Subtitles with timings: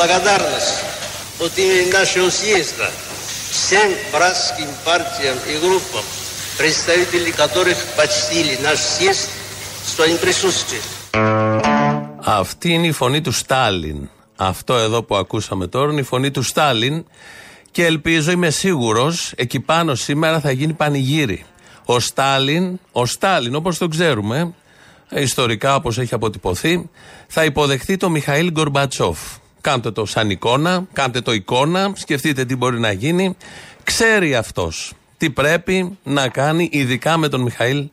[0.00, 0.84] благодарность
[1.40, 2.90] от имени нашего съезда
[3.50, 6.04] всем братским партиям и группам,
[6.58, 9.30] представители которых почтили наш съезд
[9.96, 10.82] своим присутствием.
[12.24, 14.08] Αυτή είναι η φωνή του Στάλιν.
[14.36, 17.04] Αυτό εδώ που ακούσαμε τώρα είναι η φωνή του Στάλιν
[17.70, 21.44] και ελπίζω, είμαι σίγουρο, εκεί πάνω σήμερα θα γίνει πανηγύρι.
[21.84, 24.54] Ο Στάλιν, ο Στάλιν όπως το ξέρουμε,
[25.10, 26.90] ιστορικά όπως έχει αποτυπωθεί,
[27.26, 29.18] θα υποδεχτεί τον Μιχαήλ Γκορμπατσόφ.
[29.61, 33.35] Κάντε το σαν εικόνα, κάντε το εικόνα, σκεφτείτε τι μπορεί να γίνει.
[33.83, 37.89] Ξέρει αυτός τι πρέπει να κάνει, ειδικά με τον Μιχαήλ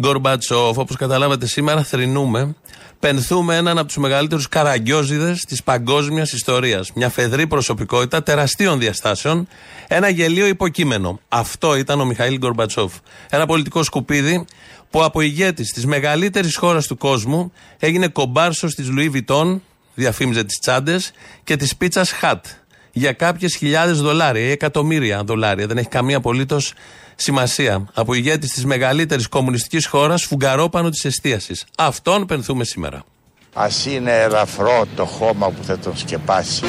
[0.00, 0.78] Γκορμπατσόφ.
[0.78, 2.54] Όπως καταλάβατε σήμερα, θρυνούμε.
[3.00, 6.92] Πενθούμε έναν από τους μεγαλύτερους καραγκιόζιδε της παγκόσμιας ιστορίας.
[6.92, 9.48] Μια φεδρή προσωπικότητα τεραστίων διαστάσεων.
[9.88, 11.20] Ένα γελίο υποκείμενο.
[11.28, 12.92] Αυτό ήταν ο Μιχαήλ Γκορμπατσόφ.
[13.30, 14.44] Ένα πολιτικό σκουπίδι
[14.90, 19.62] που από ηγέτης της μεγαλύτερης χώρας του κόσμου έγινε κομπάρσος της Λουί Βιτών,
[19.94, 21.12] διαφήμιζε τις τσάντες,
[21.44, 22.46] και τη πίτσας Χατ
[22.92, 25.66] για κάποιες χιλιάδες δολάρια ή εκατομμύρια δολάρια.
[25.66, 26.74] Δεν έχει καμία απολύτως
[27.16, 27.88] σημασία.
[27.94, 31.64] Από ηγέτης της μεγαλύτερης κομμουνιστικής χώρας, φουγκαρόπανο της εστίασης.
[31.76, 33.04] Αυτόν πενθούμε σήμερα.
[33.52, 36.62] Α είναι ελαφρό το χώμα που θα τον σκεπάσει.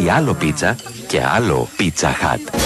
[0.00, 2.60] Γιατί άλλο πίτσα και άλλο Pizza Hut.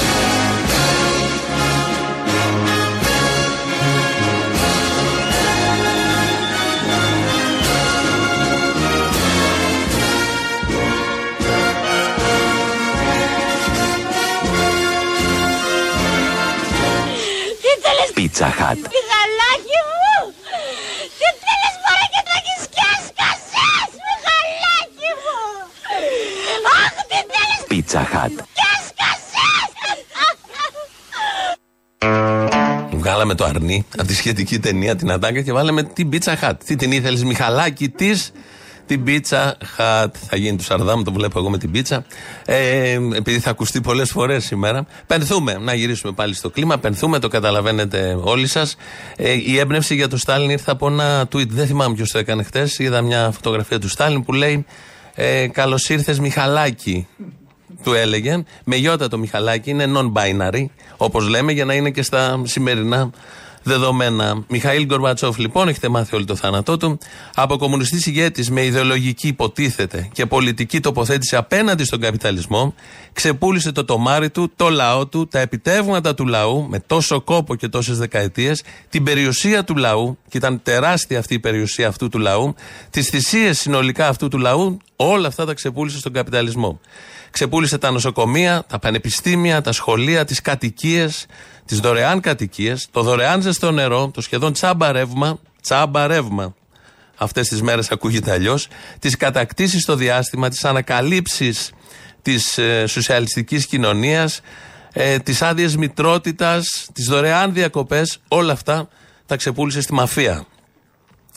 [18.17, 18.79] Pizza Hut.
[18.95, 20.17] Μιχαλάκι μου!
[21.19, 25.41] Τι θέλεις μωρέ και τρέχεις και έσκασες, Μιχαλάκι μου!
[26.83, 28.31] Αχ, τι θέλεις Pizza Hut.
[28.53, 29.45] και έσκασες!
[32.99, 36.63] Βγάλαμε το αρνί από τη σχετική ταινία την Ατάκα και βάλαμε την πίτσα χατ.
[36.65, 38.33] Τι την ήθελες, Μιχαλάκη της;
[38.87, 40.15] Την πίτσα χατ.
[40.29, 42.05] Θα γίνει του Σαρδάμ, το βλέπω εγώ με την πίτσα.
[42.45, 44.87] Ε, επειδή θα ακουστεί πολλές φορές σήμερα.
[45.07, 46.79] Πενθούμε, να γυρίσουμε πάλι στο κλίμα.
[46.79, 48.77] Πενθούμε, το καταλαβαίνετε όλοι σας.
[49.17, 51.49] Ε, η έμπνευση για το Στάλιν ήρθε από ένα tweet.
[51.49, 52.79] Δεν θυμάμαι ποιος το έκανε χτες.
[52.79, 54.65] Είδα μια φωτογραφία του Στάλιν που λέει
[55.15, 57.07] ε, Καλώς ήρθες, Μιχαλάκη
[57.83, 58.43] του έλεγε.
[58.65, 60.65] Με γιώτα το Μιχαλάκι είναι non-binary,
[60.97, 63.11] όπως λέμε, για να είναι και στα σημερινά
[63.65, 64.45] δεδομένα.
[64.49, 66.99] Μιχαήλ Γκορμπατσόφ, λοιπόν, έχετε μάθει όλο το θάνατό του.
[67.35, 72.75] Από κομμουνιστή ηγέτης με ιδεολογική υποτίθεται και πολιτική τοποθέτηση απέναντι στον καπιταλισμό,
[73.13, 77.69] ξεπούλησε το τομάρι του, το λαό του, τα επιτεύγματα του λαού με τόσο κόπο και
[77.69, 82.55] τόσες δεκαετίες, την περιουσία του λαού, και ήταν τεράστια αυτή η περιουσία αυτού του λαού,
[82.91, 86.81] τις θυσίες συνολικά αυτού του λαού, όλα αυτά τα ξεπούλησε στον καπιταλισμό.
[87.31, 91.27] Ξεπούλησε τα νοσοκομεία, τα πανεπιστήμια, τα σχολεία, τις κατοικίες,
[91.67, 96.55] τις δωρεάν κατοικίες, το δωρεάν ζεστό νερό, το σχεδόν τσάμπα ρεύμα, τσάμπα ρεύμα.
[97.17, 98.69] Αυτές τις μέρες ακούγεται αλλιώς.
[98.99, 101.73] Τις κατακτήσεις στο διάστημα, τις ανακαλύψεις
[102.23, 104.41] της ε, σοσιαλιστικής κοινωνίας,
[104.93, 108.89] ε, τις άδειες μητρότητας, τις δωρεάν διακοπές, όλα αυτά
[109.27, 110.47] τα ξεπούλησε στη μαφία.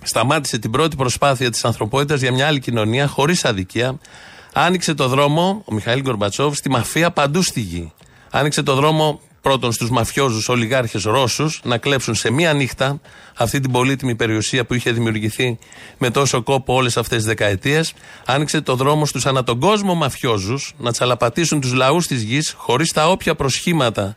[0.04, 4.00] Σταμάτησε την πρώτη προσπάθεια της ανθρωπότητας για μια άλλη κοινωνία, χωρίς αδικία.
[4.54, 7.94] Άνοιξε το δρόμο, ο Μιχαήλ Γκορμπατσόφ, στη μαφία παντού στη γη.
[8.32, 13.02] Άνοιξε το δρόμο πρώτον στους μαφιόζους ολιγάρχες Ρώσους να κλέψουν σε μία νύχτα
[13.38, 15.58] αυτή την πολύτιμη περιουσία που είχε δημιουργηθεί
[15.98, 17.94] με τόσο κόπο όλες αυτές τις δεκαετίες.
[18.26, 22.92] Άνοιξε το δρόμο στους ανά τον κόσμο μαφιόζους να τσαλαπατήσουν τους λαούς της γης χωρίς
[22.92, 24.16] τα όποια προσχήματα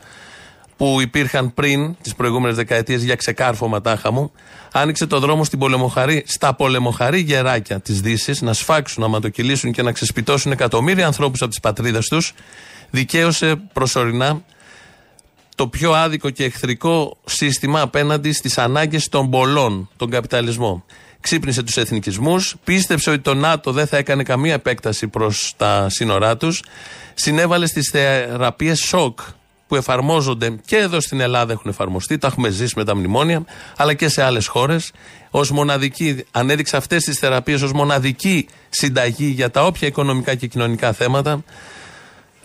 [0.77, 4.32] που υπήρχαν πριν τις προηγούμενες δεκαετίες για ξεκάρφωμα τάχα μου,
[4.73, 9.82] άνοιξε το δρόμο στην πολεμοχαρή, στα πολεμοχαρή γεράκια της Δύσης να σφάξουν, να ματοκυλήσουν και
[9.82, 12.32] να ξεσπιτώσουν εκατομμύρια ανθρώπους από τις πατρίδες τους.
[12.91, 14.43] Δικαίωσε προσωρινά
[15.61, 20.85] το πιο άδικο και εχθρικό σύστημα απέναντι στις ανάγκες των πολλών, τον καπιταλισμό.
[21.21, 26.37] Ξύπνησε τους εθνικισμούς, πίστεψε ότι το ΝΑΤΟ δεν θα έκανε καμία επέκταση προς τα σύνορά
[26.37, 26.62] τους,
[27.15, 29.19] συνέβαλε στις θεραπείες σοκ
[29.69, 33.45] που εφαρμόζονται και εδώ στην Ελλάδα έχουν εφαρμοστεί, τα έχουμε ζήσει με τα μνημόνια,
[33.77, 34.93] αλλά και σε άλλες χώρες.
[35.31, 40.93] Ω μοναδική, ανέδειξε αυτές τις θεραπείες ως μοναδική συνταγή για τα όποια οικονομικά και κοινωνικά
[40.93, 41.45] θέματα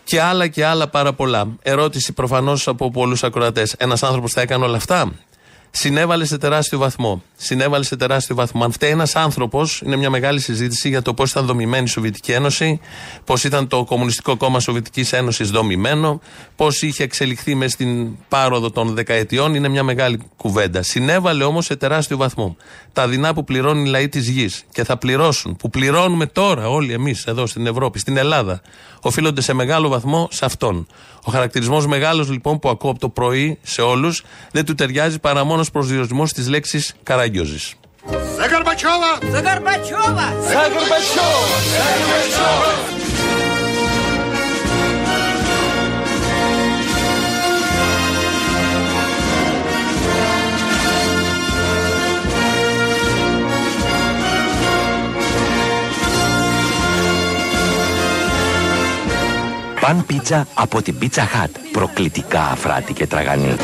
[0.06, 1.48] και άλλα και άλλα πάρα πολλά.
[1.62, 3.74] Ερώτηση προφανώς από πολλούς ακροατές.
[3.74, 5.12] Ένας άνθρωπος θα έκανε όλα αυτά;
[5.77, 7.24] Συνέβαλε σε τεράστιο βαθμό.
[7.36, 8.63] Συνέβαλε σε τεράστιο βαθμό.
[8.63, 12.31] Αν φταίει ένας άνθρωπος, είναι μια μεγάλη συζήτηση για το πώς ήταν δομημένη η Σοβιετική
[12.31, 12.80] Ένωση,
[13.24, 16.22] πώς ήταν το Κομμουνιστικό Κόμμα Σοβιετικής Ένωσης δομημένο,
[16.56, 19.56] πώς είχε εξελιχθεί μες στην πάροδο των δεκαετιών.
[19.56, 20.81] Είναι μια μεγάλη κουβέντα.
[20.81, 22.56] Συνέβαλε όμως σε τεράστιο βαθμό.
[22.94, 26.94] Τα δεινά που πληρώνουν οι λαοί της γης και θα πληρώσουν, που πληρώνουμε τώρα όλοι
[26.94, 28.62] εμείς εδώ στην Ευρώπη, στην Ελλάδα,
[29.01, 30.88] οφείλονται σε μεγάλο βαθμό σε αυτόν.
[31.27, 35.44] Ο χαρακτηρισμός μεγάλος λοιπόν που ακούω από το πρωί σε όλους δεν του ταιριάζει παρά
[35.44, 37.60] μόνος προσδιορισμός της λέξης Καραγκιόζη.
[40.54, 40.72] Παν
[60.25, 61.50] πίτσα από την Pizza Hut.
[61.72, 63.56] Προκλητικά αφράτη και τραγανή.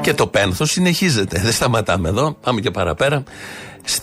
[0.00, 1.40] Και το πένθος συνεχίζεται.
[1.40, 2.36] Δεν σταματάμε εδώ.
[2.40, 3.22] Πάμε και παραπέρα.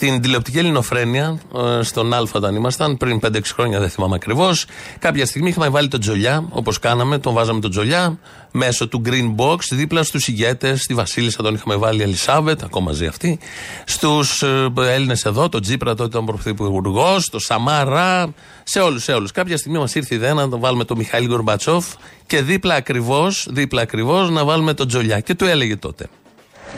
[0.03, 1.39] Στην τηλεοπτική ελληνοφρένεια,
[1.79, 4.65] ε, στον Α όταν ήμασταν, πριν 5-6 χρόνια, δεν θυμάμαι ακριβώς,
[4.99, 8.19] κάποια στιγμή είχαμε βάλει τον Τζολιά, όπως κάναμε, τον βάζαμε τον Τζολιά,
[8.51, 13.05] μέσω του Green Box, δίπλα στους ηγέτες, στη Βασίλισσα τον είχαμε βάλει Ελισάβετ, ακόμα ζει
[13.05, 13.39] αυτή,
[13.85, 18.33] στους ε, Έλληνες εδώ, τον Τζίπρα τότε ήταν πρωθυπουργός, τον Σαμάρα,
[18.63, 19.31] σε όλους, σε όλους.
[19.31, 21.85] Κάποια στιγμή μας ήρθε η ιδέα να τον βάλουμε τον Μιχαήλ Γκορμπατσόφ
[22.27, 25.19] και δίπλα ακριβώς, δίπλα ακριβώς να βάλουμε τον Τζολιά.
[25.19, 26.09] Και του έλεγε τότε.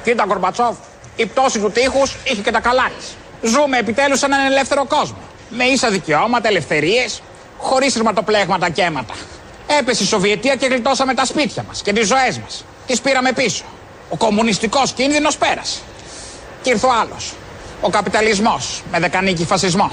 [0.03, 0.77] Κοίτα, Κορμπατσόφ,
[1.15, 3.05] η πτώση του τείχους είχε και τα καλά τη.
[3.47, 5.17] Ζούμε επιτέλους σε έναν ελεύθερο κόσμο.
[5.49, 7.21] Με ίσα δικαιώματα, ελευθερίες,
[7.57, 9.13] χωρίς ρηματοπλέγματα και αίματα.
[9.79, 12.65] Έπεσε η Σοβιετία και γλιτώσαμε τα σπίτια μας και τις ζωές μας.
[12.87, 13.63] Τις πήραμε πίσω.
[14.09, 15.79] Ο κομμουνιστικός κίνδυνος πέρασε.
[16.61, 17.33] Και ήρθε ο άλλος.
[17.81, 19.91] Ο καπιταλισμός με δεκανίκη φασισμό.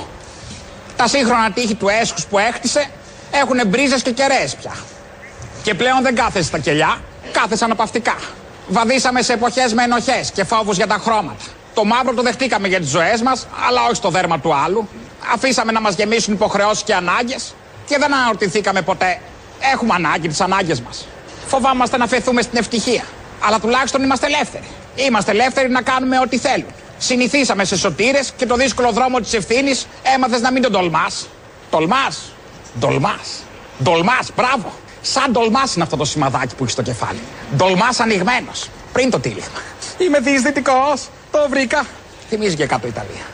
[0.97, 2.87] Τα σύγχρονα τείχη του έσχους που έκτισε
[3.31, 4.75] έχουν μπρίζες και κεραίες πια.
[5.63, 7.01] Και πλέον δεν κάθεσαι στα κελιά,
[7.33, 8.17] κάθεσαι αναπαυτικά.
[8.73, 11.45] Βαδίσαμε σε εποχές με ενοχές και φόβους για τα χρώματα.
[11.75, 14.89] Το μαύρο το δεχτήκαμε για τις ζωές μας, αλλά όχι στο δέρμα του άλλου.
[15.35, 17.55] Αφήσαμε να μας γεμίσουν υποχρεώσεις και ανάγκες
[17.87, 19.21] και δεν αναρωτηθήκαμε ποτέ.
[19.73, 21.07] Έχουμε ανάγκη τις ανάγκες μας.
[21.47, 23.05] Φοβάμαστε να φεθούμε στην ευτυχία.
[23.45, 24.69] Αλλά τουλάχιστον είμαστε ελεύθεροι.
[24.95, 26.71] Είμαστε ελεύθεροι να κάνουμε ό,τι θέλουν.
[26.99, 31.29] Συνηθίσαμε σε σωτήρες και το δύσκολο δρόμο της ευθύνης έμαθες να μην τον τολμάς.
[31.71, 32.33] Τολμάς.
[32.79, 33.19] Ντολμά.
[33.83, 34.73] Ντολμά, μπράβο.
[35.03, 37.19] Σαν ντολμά είναι αυτό το σημαδάκι που έχεις στο κεφάλι.
[37.57, 38.69] Ντολμά ανοιγμένος.
[38.93, 39.61] Πριν το τύλιγμα.
[39.99, 41.09] Είμαι διεισδυτικός.
[41.31, 41.87] Το βρήκα.
[42.29, 43.25] Θυμίζει και κάτω Ιταλία.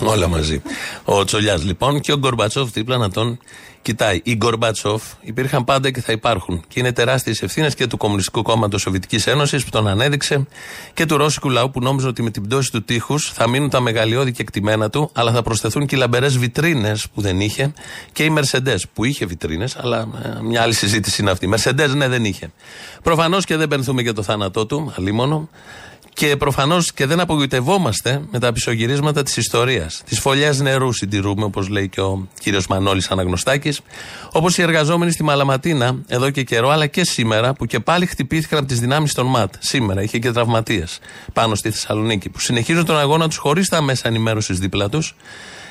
[0.00, 0.62] Όλα μαζί.
[1.04, 3.38] Ο Τσολιάς λοιπόν και ο Γκορμπατσόφ δίπλα να τον
[3.86, 4.20] κοιτάει.
[4.24, 6.64] Οι Γκορμπατσόφ υπήρχαν πάντα και θα υπάρχουν.
[6.68, 10.46] Και είναι τεράστιες ευθύνες και του Κομμουνιστικού Κόμματος Σοβιετικής Ένωσης που τον ανέδειξε
[10.94, 13.80] και του Ρώσικου λαού που νόμιζε ότι με την πτώση του τείχους θα μείνουν τα
[13.80, 17.72] μεγαλειώδη και εκτιμένα του, αλλά θα προσθεθούν και οι λαμπερές βιτρίνες που δεν είχε
[18.12, 21.48] και οι Mercedes που είχε βιτρίνες, αλλά ε, μια άλλη συζήτηση είναι αυτή.
[21.54, 22.50] Mercedes ναι, δεν είχε.
[23.02, 25.48] Προφανώς και δεν πενθούμε για το θάνατό του, αλίμονο.
[26.18, 30.02] Και προφανώς και δεν απογοητευόμαστε με τα πισωγυρίσματα της ιστορίας.
[30.06, 33.80] Τις φωλιές νερού συντηρούμε, όπως λέει και ο κύριος Μανώλης Αναγνωστάκης.
[34.32, 38.58] Όπως οι εργαζόμενοι στη Μαλαματίνα εδώ και καιρό, αλλά και σήμερα, που και πάλι χτυπήθηκαν
[38.58, 39.54] από τις δυνάμεις των ΜΑΤ.
[39.58, 40.98] Σήμερα είχε και τραυματίες
[41.32, 45.14] πάνω στη Θεσσαλονίκη, που συνεχίζουν τον αγώνα τους χωρίς τα μέσα ενημέρωσης δίπλα τους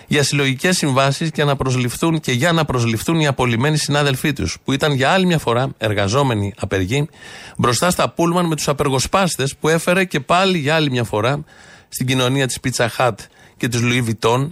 [0.08, 4.72] για συλλογικές συμβάσεις και να προσληφθούν και για να προσληφθούν οι απολυμμένοι συνάδελφοί τους, που
[4.72, 7.10] ήταν για άλλη μια φορά εργαζόμενοι απεργοί,
[7.58, 11.44] μπροστά στα πούλμαν με τους απεργοσπάστες που έφερε και πάλι για άλλη μια φορά
[11.90, 13.16] στην κοινωνία της Pizza Hut
[13.58, 14.50] και της Louis Vuitton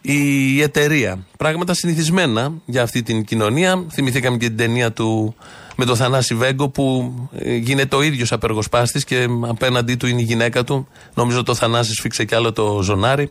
[0.00, 1.26] η εταιρεία.
[1.38, 3.84] Πράγματα συνηθισμένα για αυτή την κοινωνία.
[3.92, 5.34] Θυμηθήκαμε και την ταινία του
[5.76, 10.24] με τον Θανάση Βέγκο που ε, γίνεται ο ίδιος απεργοσπάστης και απέναντί του είναι η
[10.24, 10.88] γυναίκα του.
[11.14, 13.30] Νομίζω το Θανάση σφίξε κι άλλο το ζωνάρι.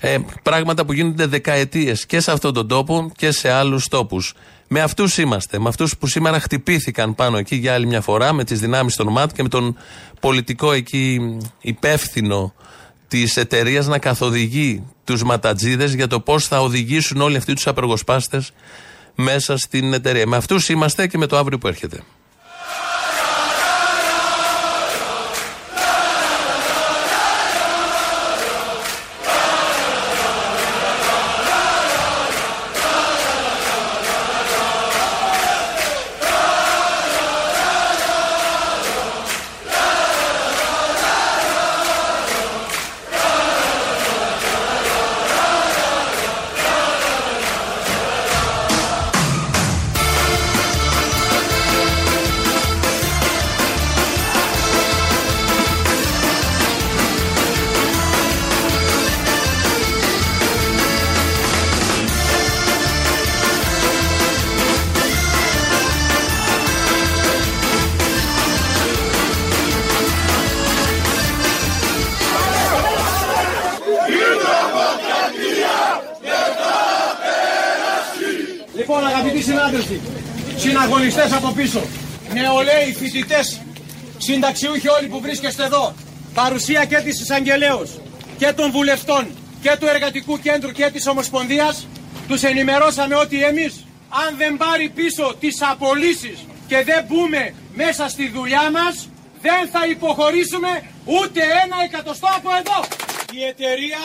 [0.00, 4.34] Ε, πράγματα που γίνονται δεκαετίες και σε αυτόν τον τόπο και σε άλλους τόπους.
[4.68, 5.58] Με αυτούς είμαστε.
[5.58, 9.08] Με αυτούς που σήμερα χτυπήθηκαν πάνω εκεί για άλλη μια φορά με τις δυνάμεις των
[9.12, 9.76] ΜΑΤ και με τον
[10.20, 12.54] πολιτικό εκεί υπεύθυνο
[13.08, 18.52] της εταιρείας να καθοδηγεί τους ματατζίδες για το πώς θα οδηγήσουν όλοι αυτοί τους απεργοσπάστες
[19.14, 20.26] μέσα στην εταιρεία.
[20.26, 22.02] Με αυτούς είμαστε και με το αύριο που έρχεται.
[81.10, 81.82] Συναγωνιστές από πίσω,
[82.32, 83.60] νεολαίοι, φοιτητές,
[84.18, 85.94] συνταξιούχοι όλοι που βρίσκεστε εδώ,
[86.34, 87.90] παρουσία και της εισαγγελέως
[88.38, 89.26] και των βουλευτών
[89.62, 91.86] και του Εργατικού Κέντρου και της Ομοσπονδίας,
[92.28, 93.84] τους ενημερώσαμε ότι εμείς,
[94.26, 99.08] αν δεν πάρει πίσω τις απολύσεις και δεν μπούμε μέσα στη δουλειά μας,
[99.42, 102.78] δεν θα υποχωρήσουμε ούτε ένα εκατοστό από εδώ.
[103.32, 104.02] Η εταιρεία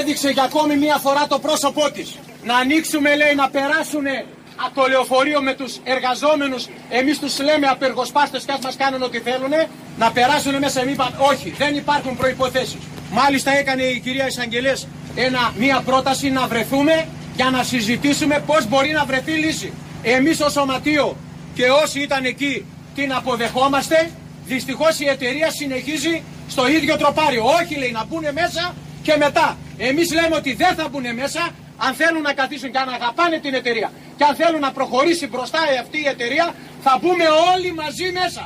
[0.00, 2.18] έδειξε για ακόμη μία φορά το πρόσωπό της.
[2.44, 4.35] Να ανοίξουμε λέει να περάσουν από
[4.74, 9.52] το λεωφορείο με τους εργαζόμενους, εμείς τους λέμε απεργοσπάστες και ας μας κάνουν ό,τι θέλουν,
[9.98, 12.78] να περάσουν μέσα εμείς είπαν όχι, δεν υπάρχουν προϋποθέσεις.
[13.10, 18.92] Μάλιστα έκανε η κυρία Εισαγγελές ένα, μία πρόταση να βρεθούμε για να συζητήσουμε πώς μπορεί
[18.92, 19.72] να βρεθεί λύση.
[20.02, 21.16] Εμείς ως σωματείο
[21.54, 24.10] και όσοι ήταν εκεί την αποδεχόμαστε,
[24.46, 27.44] δυστυχώς η εταιρεία συνεχίζει στο ίδιο τροπάριο.
[27.44, 29.56] Όχι λέει να μπουν μέσα και μετά.
[29.78, 33.54] Εμείς λέμε ότι δεν θα μπουν μέσα αν θέλουν να καθίσουν και αν αγαπάνε την
[33.54, 38.42] εταιρεία και αν θέλουν να προχωρήσει μπροστά αυτή η εταιρεία θα μπούμε όλοι μαζί μέσα.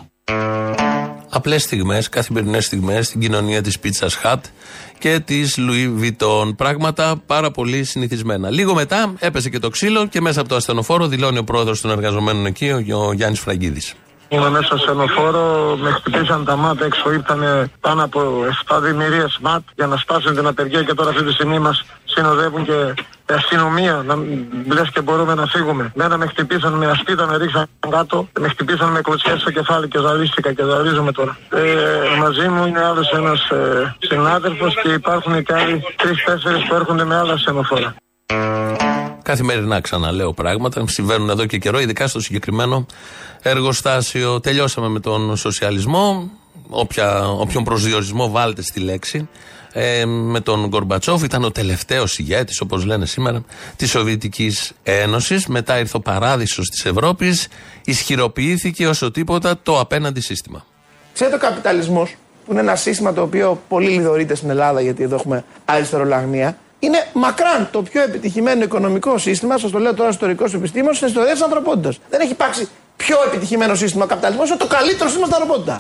[1.33, 4.41] Απλές στιγμές, καθημερινές στιγμές στην κοινωνία της Pizza Hut
[4.99, 6.57] και της Louis Vuitton.
[6.57, 8.51] Πράγματα πάρα πολύ συνηθισμένα.
[8.51, 11.91] Λίγο μετά έπεσε και το ξύλο και μέσα από το ασθενοφόρο δηλώνει ο πρόεδρος των
[11.91, 13.95] εργαζομένων εκεί, ο Γιάννης Φραγκίδης.
[14.33, 18.21] Είμαι μέσα σε ενοφόρο, με χτυπήσαν τα μάτια έξω, ήρθαν πάνω από
[18.69, 22.65] 7 δημιουργίε ΜΑΤ για να σπάσουν την απεργία και τώρα αυτή τη στιγμή μας συνοδεύουν
[22.65, 24.15] και η αστυνομία, να
[24.75, 25.93] λες και μπορούμε να φύγουμε.
[25.95, 29.99] Μένα με χτυπήσαν με ασπίδα, με ρίξαν κάτω, με χτυπήσαν με κλωτσιά στο κεφάλι και
[29.99, 31.39] ζαλίστηκα και ζαλίζομαι τώρα.
[31.55, 31.63] Ε,
[32.19, 37.17] μαζί μου είναι άλλος ένας ε, συνάδελφος και υπάρχουν και άλλοι τρει-τέσσερι που έρχονται με
[37.17, 37.95] άλλα στενοφόρα.
[39.23, 40.85] Καθημερινά ξαναλέω πράγματα.
[40.87, 42.87] Συμβαίνουν εδώ και καιρό, ειδικά στο συγκεκριμένο
[43.43, 44.41] εργοστάσιο.
[44.41, 46.31] Τελειώσαμε με τον σοσιαλισμό.
[46.69, 49.29] Όποια, όποιον προσδιορισμό βάλτε στη λέξη.
[49.73, 53.43] Ε, με τον Γκορμπατσόφ ήταν ο τελευταίος ηγέτης, όπως λένε σήμερα,
[53.77, 55.47] της Σοβιετικής Ένωσης.
[55.47, 57.49] Μετά ήρθε ο παράδεισος της Ευρώπης.
[57.85, 60.65] Ισχυροποιήθηκε όσο τίποτα το απέναντι σύστημα.
[61.13, 62.15] Ξέρετε, ο καπιταλισμός,
[62.47, 67.07] που είναι ένα σύστημα το οποίο πολύ λιδωρείται στην Ελλάδα, γιατί εδώ έχουμε αριστερολαγνία, είναι
[67.13, 71.43] μακράν το πιο επιτυχημένο οικονομικό σύστημα, σας το λέω τώρα ιστορικό επιστήμον, στην ιστορία της
[71.43, 71.99] ανθρωπότητας.
[72.11, 75.77] Δεν έχει υπάρξει πιο επιτυχημένο σύστημα καπιταλισμός, είναι το καλύτερο σύστημα στην ανθρωπότητα.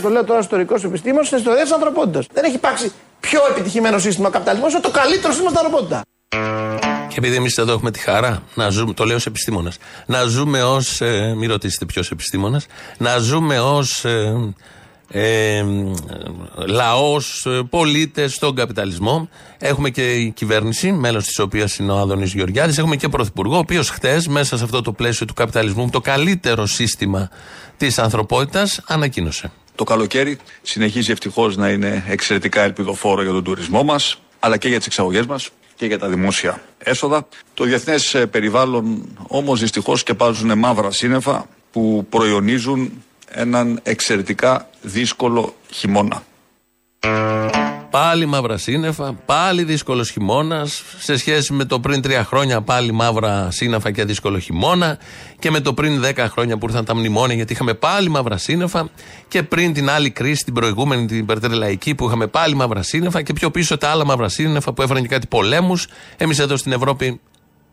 [0.00, 2.26] Σα το λέω τώρα ιστορικό επιστήμον, στην ιστορία τη ανθρωπότητας.
[2.32, 6.02] Δεν έχει υπάρξει πιο επιτυχημένο σύστημα καπιταλισμό, είναι το καλύτερο σύστημα στην ανθρωπότητα.
[7.08, 10.62] Και επειδή εμείς εδώ έχουμε τη χαρά να ζούμε, το λέω ως επιστήμονας, να ζούμε
[10.62, 11.00] ως.
[11.00, 12.66] Ε, μην ρωτήσετε ποιος επιστήμονας,
[12.98, 14.04] να ζούμε ως.
[14.04, 14.54] Ε,
[15.12, 15.64] ε,
[16.66, 19.28] λαός, ε, πολίτες στον καπιταλισμό.
[19.58, 22.78] Έχουμε και η κυβέρνηση, μέλος της οποίας είναι ο Άδωνης Γεωργιάδης.
[22.78, 26.66] Έχουμε και πρωθυπουργό, ο οποίος χτες, μέσα σε αυτό το πλαίσιο του καπιταλισμού, το καλύτερο
[26.66, 27.30] σύστημα
[27.76, 29.50] της ανθρωπότητας, ανακοίνωσε.
[29.80, 34.76] Το καλοκαίρι συνεχίζει ευτυχώς να είναι εξαιρετικά ελπιδοφόρο για τον τουρισμό μας, αλλά και για
[34.76, 37.28] τις εξαγωγές μας και για τα δημόσια έσοδα.
[37.54, 46.22] Το διεθνές περιβάλλον όμως δυστυχώς σκεπάζουν μαύρα σύννεφα που προϊονίζουν έναν εξαιρετικά δύσκολο χειμώνα.
[47.90, 50.82] Πάλι μαύρα σύννεφα, πάλι δύσκολος χειμώνας.
[50.98, 54.98] Σε σχέση με το πριν τρία χρόνια, πάλι μαύρα σύννεφα και δύσκολο χειμώνα.
[55.38, 58.88] Και με το πριν δέκα χρόνια που ήρθαν τα μνημόνια, γιατί είχαμε πάλι μαύρα σύννεφα.
[59.28, 63.22] Και πριν την άλλη κρίση, την προηγούμενη, την υπερτρελαϊκή, που είχαμε πάλι μαύρα σύννεφα.
[63.22, 65.86] Και πιο πίσω τα άλλα μαύρα σύννεφα που έφεραν και κάτι πολέμους.
[66.16, 67.20] Εμείς εδώ στην Ευρώπη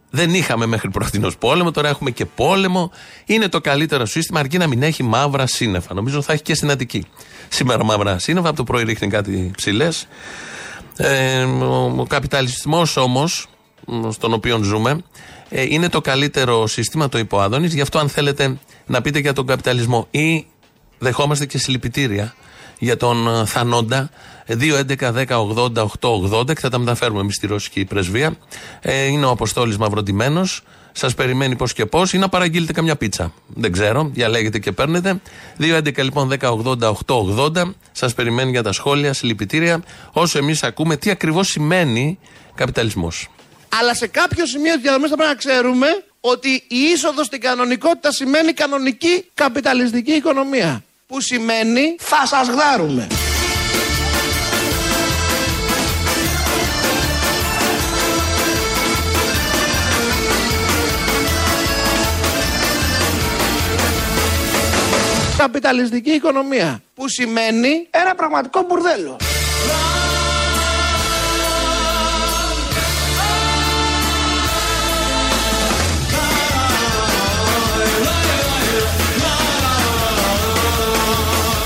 [0.10, 2.92] δεν είχαμε μέχρι πρωτινό πόλεμο, τώρα έχουμε και πόλεμο.
[3.26, 5.94] Είναι το καλύτερο σύστημα, αρκεί να μην έχει μαύρα σύννεφα.
[5.94, 7.06] Νομίζω θα έχει και στην Αττική.
[7.48, 10.08] Σήμερα μαύρα σύννεφα, από το πρωί ρίχνει κάτι ψηλές.
[10.98, 13.48] Ε, ο ο καπιταλισμός όμως,
[14.10, 15.04] στον οποίο ζούμε,
[15.50, 17.74] ε, είναι το καλύτερο σύστημα, το είπε ο Άδωνης.
[17.74, 20.46] Γι' αυτό, αν θέλετε να πείτε για τον καπιταλισμό ή
[20.98, 22.36] δεχόμαστε και συλληπιτήρια
[22.80, 24.10] για τον ε, Θανόντα.
[24.48, 28.38] 2.11.10.80.880 και θα τα μεταφέρουμε εμείς στη ρωσική πρεσβεία.
[28.82, 30.62] Ε, είναι ο Αποστόλης Μαυροντημένος.
[30.92, 33.34] Σας περιμένει πώς και πώς ή να παραγγείλετε καμιά πίτσα.
[33.48, 35.22] Δεν ξέρω, διαλέγετε και παίρνετε.
[35.60, 39.84] 2.11 λοιπόν 10.80.880 σας περιμένει για τα σχόλια, συλληπιτήρια.
[40.12, 42.20] Όσο εμείς ακούμε τι ακριβώς σημαίνει
[42.56, 43.30] καπιταλισμός.
[43.80, 45.88] Αλλά σε κάποιο σημείο της διαδρομής θα πρέπει να ξέρουμε
[46.20, 50.84] ότι η είσοδος στην κανονικότητα σημαίνει κανονική καπιταλιστική οικονομία.
[51.08, 53.08] Που σημαίνει θα σας γδάρουμε.
[65.38, 66.82] Καπιταλιστική οικονομία.
[66.96, 69.18] Που σημαίνει ένα πραγματικό μπουρδέλο.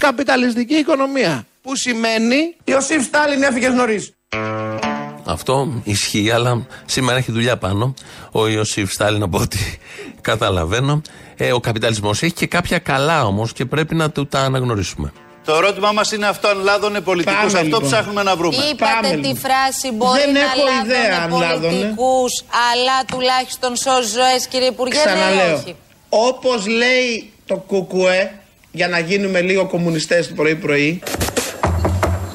[0.06, 1.46] Καπιταλιστική οικονομία.
[1.62, 4.14] Που σημαίνει Ιωσήφ Στάλιν έφυγες νωρίς.
[5.26, 7.94] Αυτό ισχύει, αλλά σήμερα έχει δουλειά πάνω.
[8.32, 9.58] Ο Ιωσήφ Στάλιν, από ό,τι
[10.22, 11.02] καταλαβαίνω.
[11.38, 15.12] Ε, ο καπιταλισμός έχει και κάποια καλά όμως και πρέπει να του τα αναγνωρίσουμε.
[15.46, 17.36] Το ερώτημά μας είναι αυτό αν λάδωνε πολιτικούς.
[17.38, 17.82] Πάμε, Αυτό λοιπόν.
[17.82, 18.56] ψάχνουμε να βρούμε.
[18.56, 19.38] Είπατε Πάμε, τη λοιπόν.
[19.38, 21.68] φράση μπορεί Δεν να έχω ιδέα αν λάδωνε λάδωνε.
[21.74, 25.56] πολιτικούς, αλλά τουλάχιστον σώζει ζωές, κύριε Υπουργέ, ναι ή Ξαναλέω.
[25.56, 25.76] όχι.
[26.10, 28.32] Όπως λέει το κουκουέ,
[28.72, 31.02] για να γίνουμε λίγο κομμουνιστές πρωί-πρωί,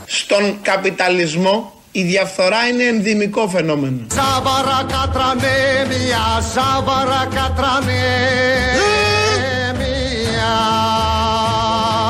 [0.07, 4.07] στον καπιταλισμό η διαφθορά είναι ενδυμικό φαινόμενο.
[4.13, 8.03] Ζάβαρα κατρανέ μια, ζάβαρα κατρανέ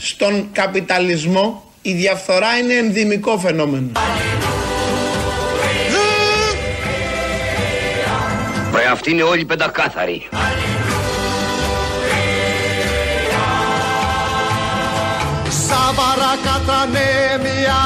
[0.01, 3.91] Στον καπιταλισμό η διαφθορά είναι ενδυμικό φαινόμενο.
[8.71, 10.29] Βρε αυτοί είναι όλοι πεντακάθαροι.
[15.97, 17.83] Ζάβαρα κατρανέ μια,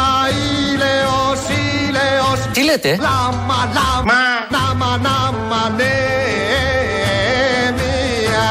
[0.72, 1.40] ήλαιος,
[1.88, 4.12] ήλαιος Τι λέτε; Λάμα, λάμα,
[4.50, 5.84] νάμα, νάμα, ναι,
[7.74, 8.48] μια.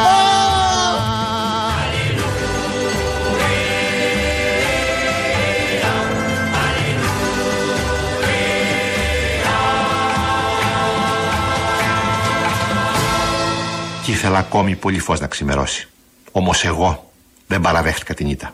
[14.06, 15.88] Και ήθελα ακόμη πολύ φως να ξημερώσει.
[16.32, 17.12] Όμως εγώ
[17.48, 18.54] δεν παραδέχτηκα την ήττα.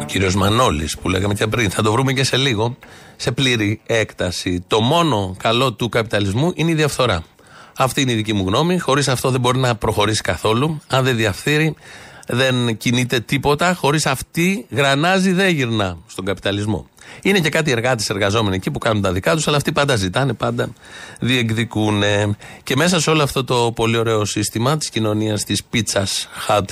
[0.00, 2.76] Ο κύριος Μανώλης που λέγαμε και πριν, θα το βρούμε και σε λίγο,
[3.16, 4.64] σε πλήρη έκταση.
[4.66, 7.22] Το μόνο καλό του καπιταλισμού είναι η διαφθορά.
[7.76, 8.78] Αυτή είναι η δική μου γνώμη.
[8.78, 10.80] Χωρίς αυτό δεν μπορεί να προχωρήσει καθόλου.
[10.88, 11.74] Αν δεν διαφθείρει,
[12.26, 13.74] δεν κινείται τίποτα.
[13.74, 16.88] Χωρίς αυτή, γρανάζει δεν γυρνά στον καπιταλισμό.
[17.22, 20.32] Είναι και κάτι εργάτες εργαζόμενοι εκεί που κάνουν τα δικά τους, αλλά αυτοί πάντα ζητάνε,
[20.32, 20.68] πάντα
[21.20, 22.02] διεκδικούν.
[22.62, 26.02] Και μέσα σε όλο αυτό το πολύ ωραίο σύστημα της κοινωνίας της Pizza
[26.48, 26.64] Hut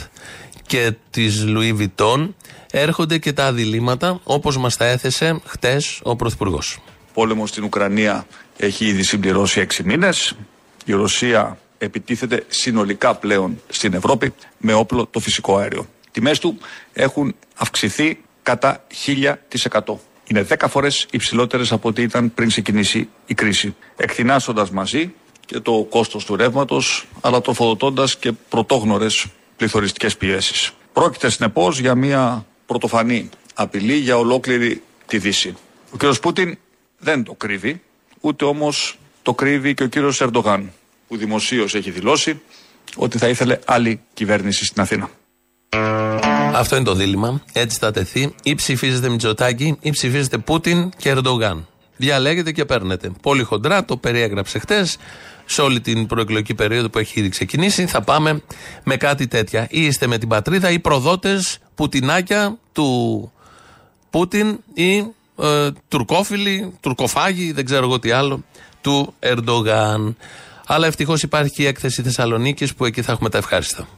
[0.67, 2.29] και της Louis Vuitton
[2.71, 6.79] έρχονται και τα διλήμματα όπως μας τα έθεσε χτες ο Πρωθυπουργός.
[7.15, 8.27] πόλεμο στην Ουκρανία
[8.57, 10.37] έχει ήδη συμπληρώσει έξι μήνες.
[10.85, 15.87] Η Ρωσία επιτίθεται συνολικά πλέον στην Ευρώπη με όπλο το φυσικό αέριο.
[16.11, 16.59] Τιμές του
[16.93, 19.99] έχουν αυξηθεί κατά 1000%.
[20.27, 23.75] Είναι 10 φορές υψηλότερες από ό,τι ήταν πριν ξεκινήσει η κρίση.
[23.97, 25.13] Εκτινάσσοντα μαζί
[25.47, 29.27] και το κόστος του ρεύματος, αλλά τροφοδοτώντα και πρωτόγνωρες
[29.57, 30.71] πληθωριστικές πιέσεις.
[30.93, 35.55] Πρόκειται συνεπώς για μια πρωτοφανή απειλή για ολόκληρη τη Δύση.
[35.91, 36.17] Ο κ.
[36.21, 36.59] Πούτιν
[36.99, 37.83] δεν το κρύβει,
[38.21, 40.73] ούτε όμως το κρύβει και ο κύριος Ερντογάν,
[41.09, 42.41] που δημοσίως έχει δηλώσει
[42.97, 45.11] ότι θα ήθελε άλλη κυβέρνηση στην Αθήνα.
[46.55, 47.43] Αυτό είναι το δίλημα.
[47.53, 48.35] Έτσι θα τεθεί.
[48.43, 51.67] Ή ψηφίζετε Μητσοτάκη ή ψηφίζετε Πούτιν και Ερντογάν.
[51.97, 53.11] Διαλέγετε και παίρνετε.
[53.23, 54.97] Πολύ χοντρά, το περιέγραψε χτες.
[55.47, 58.43] Σε όλη την προεκλογική περίοδο που έχει ήδη ξεκινήσει, θα πάμε
[58.85, 59.67] με κάτι τέτοια.
[59.71, 63.33] Ή είστε με την πατρίδα ή προδότες πουτινάκια του
[64.11, 64.97] Πούτιν ή
[65.43, 68.45] ε, τουρκόφιλοι, τουρκοφάγοι, δεν ξέρω εγώ τι άλλο,
[68.81, 70.17] του Ερντογάν.
[70.67, 73.89] Αλλά ευτυχώς υπάρχει και η έκθεση Θεσσαλονίκης που εκεί θα έχουμε τα ευχάριστα.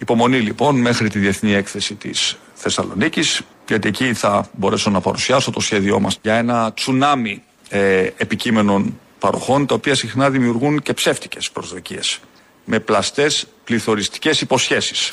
[0.00, 5.60] Υπομονή λοιπόν μέχρι τη διεθνή έκθεση της Θεσσαλονίκης, γιατί εκεί θα μπορέσω να παρουσιάσω το
[5.60, 12.20] σχέδιό μας για ένα τσουνάμι ε, επικείμενων παροχών, τα οποία συχνά δημιουργούν και ψεύτικες προσδοκίες,
[12.64, 15.10] με πλαστές πληθωριστικές υποσχέσεις.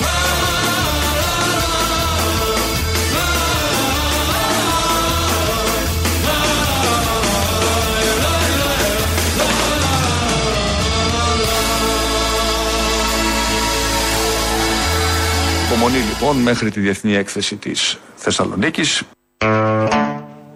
[15.66, 19.02] Υπομονή λοιπόν μέχρι τη διεθνή έκθεση της Θεσσαλονίκης.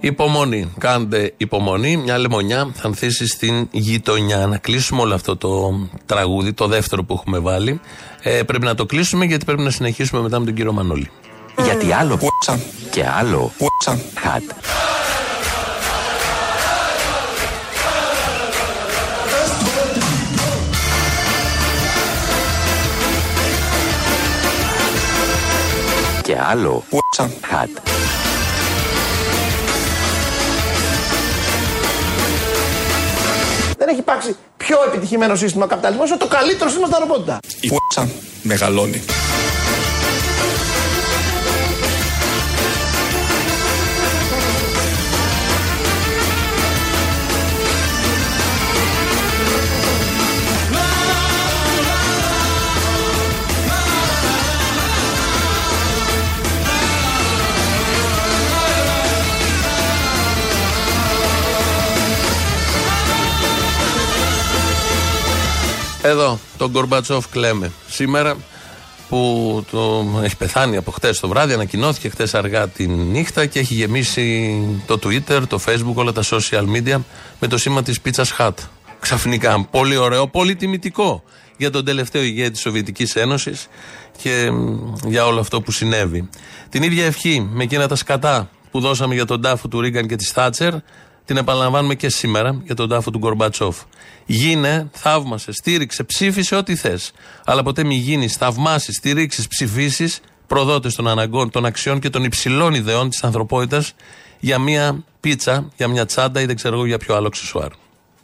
[0.05, 0.73] Υπομονή.
[0.79, 1.97] Κάντε υπομονή.
[1.97, 4.47] Μια λεμονιά θα ανθίσει στην γειτονιά.
[4.47, 7.81] Να κλείσουμε όλο αυτό το τραγούδι, το δεύτερο που έχουμε βάλει.
[8.23, 11.11] Ε, πρέπει να το κλείσουμε γιατί πρέπει να συνεχίσουμε μετά με τον κύριο Μανώλη.
[11.65, 12.19] Γιατί άλλο
[12.91, 13.53] και άλλο
[14.15, 14.43] χατ.
[26.23, 26.85] Και άλλο
[27.43, 27.71] χατ.
[33.93, 37.39] Έχει υπάρξει πιο επιτυχημένο σύστημα καπιταλισμού, όσο το καλύτερο σύστημα στην ανθρωπότητα.
[37.61, 38.03] Η π***α
[38.43, 39.03] μεγαλώνει.
[66.03, 67.73] Εδώ, τον Γκορμπατσόφ κλαίμε.
[67.89, 68.37] Σήμερα
[69.09, 73.75] που το, έχει πεθάνει από χτες το βράδυ, ανακοινώθηκε χτες αργά τη νύχτα και έχει
[73.75, 76.97] γεμίσει το Twitter, το Facebook, όλα τα social media
[77.41, 78.55] με το σήμα της Pizza Hut.
[79.01, 79.67] Ξαφνικά.
[79.71, 81.23] Πολύ ωραίο, πολύ τιμητικό
[81.57, 83.67] για τον τελευταίο ηγέτη της Σοβιετικής Ένωσης
[84.23, 84.51] και
[85.07, 86.29] για όλο αυτό που συνέβη.
[86.69, 90.17] Την ίδια ευχή με εκείνα τα σκατά που δώσαμε για τον τάφο του Ρίγκαν και
[90.17, 90.75] της Θάτσερ,
[91.25, 93.77] την επαναλαμβάνουμε και σήμερα για τον τάφο του Γκορμπατσόφ.
[94.27, 97.13] Γίνε, θαύμασες, στήριξε, ψήφισε ό,τι θες.
[97.45, 102.75] Αλλά ποτέ μη γίνεις, θαυμάσει, στηρίξεις, ψηφίσεις προδότες των αναγκών, των αξιών και των υψηλών
[102.75, 103.95] ιδεών της ανθρωπότητας
[104.41, 107.69] για μια πίτσα, για μια τσάντα ή δεν ξέρω εγώ για ποιο άλλο αξεσουάρ.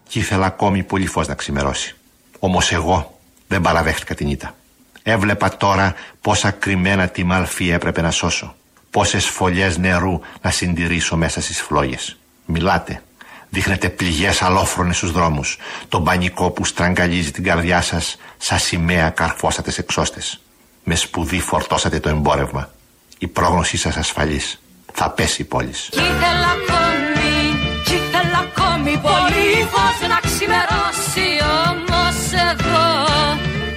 [0.09, 1.95] Και ήθελα ακόμη πολύ φως να ξημερώσει.
[2.39, 4.55] Όμως εγώ δεν παραδέχτηκα την ήττα.
[5.03, 8.55] Έβλεπα τώρα πόσα κρυμμένα τη μαλφή έπρεπε να σώσω.
[8.91, 12.18] Πόσες φωλιές νερού να συντηρήσω μέσα στις φλόγες.
[12.51, 13.03] Μιλάτε.
[13.49, 15.59] Δείχνετε πληγές αλόφρονες στους δρόμους.
[15.89, 20.41] Το πανικό που στραγγαλίζει την καρδιά σας σαν σημαία καρφώσατε σε εξώστες.
[20.85, 22.71] Με σπουδή φορτώσατε το εμπόρευμα.
[23.19, 24.61] Η πρόγνωσή σας ασφαλής.
[24.93, 25.71] Θα πέσει η πόλη.
[25.71, 27.33] Κι ήθελα ακόμη,
[27.85, 31.29] κι ήθελα ακόμη πολύ φως να ξημερώσει
[31.69, 32.19] Όμως
[32.51, 32.87] εγώ,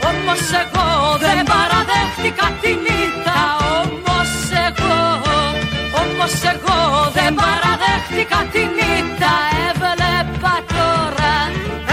[0.09, 0.87] όμως εγώ
[1.23, 3.39] δεν παραδέχτηκα την ήττα
[3.81, 4.31] Όμως
[4.67, 4.97] εγώ,
[6.01, 6.77] όμως εγώ
[7.13, 7.60] δεν παραδέχτηκα
[8.53, 9.33] την ήττα
[9.69, 11.33] Έβλεπα τώρα,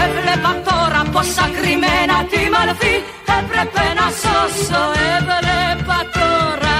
[0.03, 2.95] έβλεπα τώρα πόσα κρυμμένα τη μαλφή
[3.37, 4.83] έπρεπε να σώσω
[5.15, 6.77] Έβλεπα τώρα,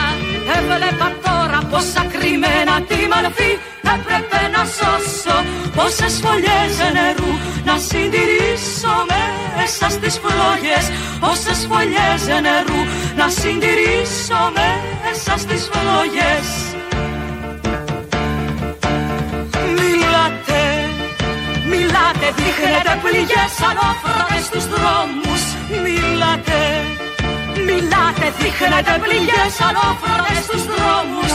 [0.57, 3.51] έβλεπα τώρα πόσα κρυμμένα τη μαλφή
[3.95, 5.37] έπρεπε να σώσω
[5.75, 7.31] Πόσες φωλιές νερού
[7.65, 8.95] να συντηρήσω
[9.57, 10.85] μέσα στις φλόγες
[11.19, 12.81] Πόσες φωλιές νερού
[13.19, 16.78] να συντηρήσω μέσα στις φλόγες
[22.19, 25.41] μιλάτε, δείχνετε πληγές ανώφρονες στους δρόμους.
[25.85, 26.59] Μιλάτε,
[27.67, 31.33] μιλάτε, δείχνετε πληγές ανώφρονες στους δρόμους.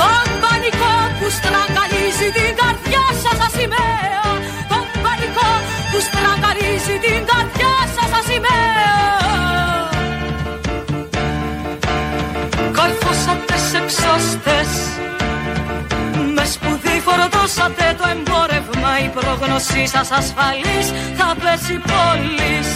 [0.00, 4.26] Τον πανικό που στραγγαλίζει την καρδιά σας σαν σημαία
[4.70, 5.50] Τον πανικό
[5.90, 8.94] που στραγγαλίζει την καρδιά σας σαν σημαία
[12.76, 14.91] Καρφώσατε σε εξώστες Με σπουδή
[17.52, 20.86] φορτώσατε το εμπόρευμα Η πρόγνωσή σας ασφαλής
[21.16, 22.68] θα πέσει πόλης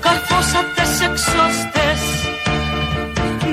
[0.00, 2.00] Καρφώσατε σε εξώστες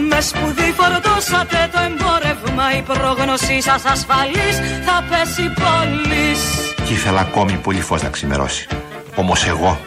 [0.10, 6.42] με σπουδή φορτώσατε το εμπόρευμα Η πρόγνωσή σας ασφαλής θα πέσει πόλης
[6.86, 8.68] Και ήθελα ακόμη πολύ φως να ξημερώσει.
[9.16, 9.80] Όμως εγώ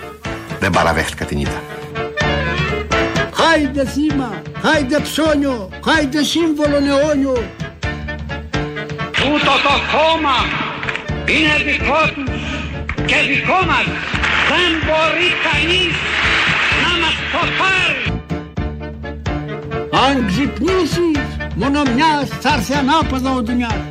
[0.61, 1.63] δεν παραδέχτηκα την ήττα.
[3.35, 7.45] Χάιντε θύμα, χάιντε ψώνιο, χάιντε σύμβολο αιώνιο.
[9.25, 10.37] Τούτο το χώμα
[11.27, 12.43] είναι δικό τους
[13.07, 13.87] και δικό μας.
[14.51, 15.95] Δεν μπορεί κανείς
[16.83, 18.05] να μας το πάρει.
[20.07, 23.83] Αν ξυπνήσεις, μόνο μιας θα έρθει ανάποδα ο δουλειάς.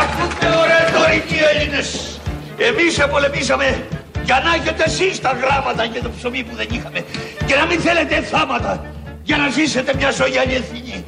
[0.00, 2.20] Ακούτε ωραία τωρικοί Έλληνες.
[2.58, 3.86] Εμείς επολεμήσαμε
[4.24, 7.04] για να έχετε εσείς τα γράμματα και το ψωμί που δεν είχαμε.
[7.46, 8.84] Και να μην θέλετε θάματα
[9.22, 11.04] για να ζήσετε μια ζωή αληθινή.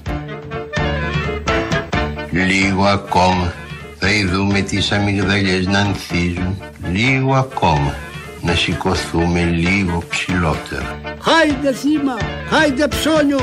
[2.46, 3.53] Λίγο ακόμα
[3.98, 6.62] θα ειδούμε τις αμυγδαλιές να ανθίζουν.
[6.92, 7.94] Λίγο ακόμα
[8.40, 11.01] να σηκωθούμε λίγο ψηλότερα.
[11.20, 12.16] Χάιντε θύμα,
[12.51, 13.40] χάιντε ψώνιο.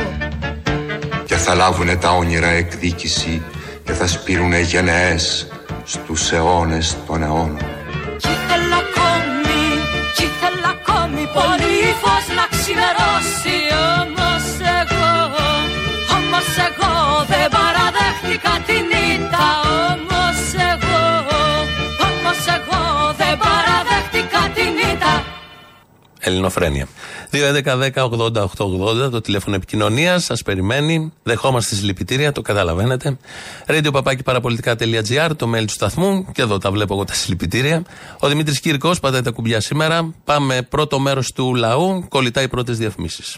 [1.26, 3.42] Και θα λάβουνε τα όνειρα εκδίκηση
[3.84, 5.48] και θα σπείρουνε γενναίες
[5.84, 7.66] στους αιώνες των αιώνων.
[8.18, 9.62] Κι ήθελα ακόμη,
[10.16, 13.75] κι ήθελα ακόμη πολύ φως να ξημερώσει
[26.28, 26.88] Ελληνοφρένεια.
[27.32, 30.24] 2.11.10.80.880 το τηλέφωνο επικοινωνίας.
[30.24, 31.14] Σας περιμένει.
[31.24, 33.18] Δεχόμαστε συλληπιτήρια, το καταλαβαίνετε.
[33.68, 36.32] Radio παπάκι παραπολιτικά.gr, το mail του σταθμού.
[36.32, 37.84] Και εδώ τα βλέπω εγώ τα συλληπιτήρια.
[38.20, 40.14] Ο Δημήτρης Κύρκος πατάει τα κουμπιά σήμερα.
[40.24, 42.06] Πάμε πρώτο μέρος του λαού.
[42.10, 43.38] Κολλητά οι πρώτες διαφημίσεις.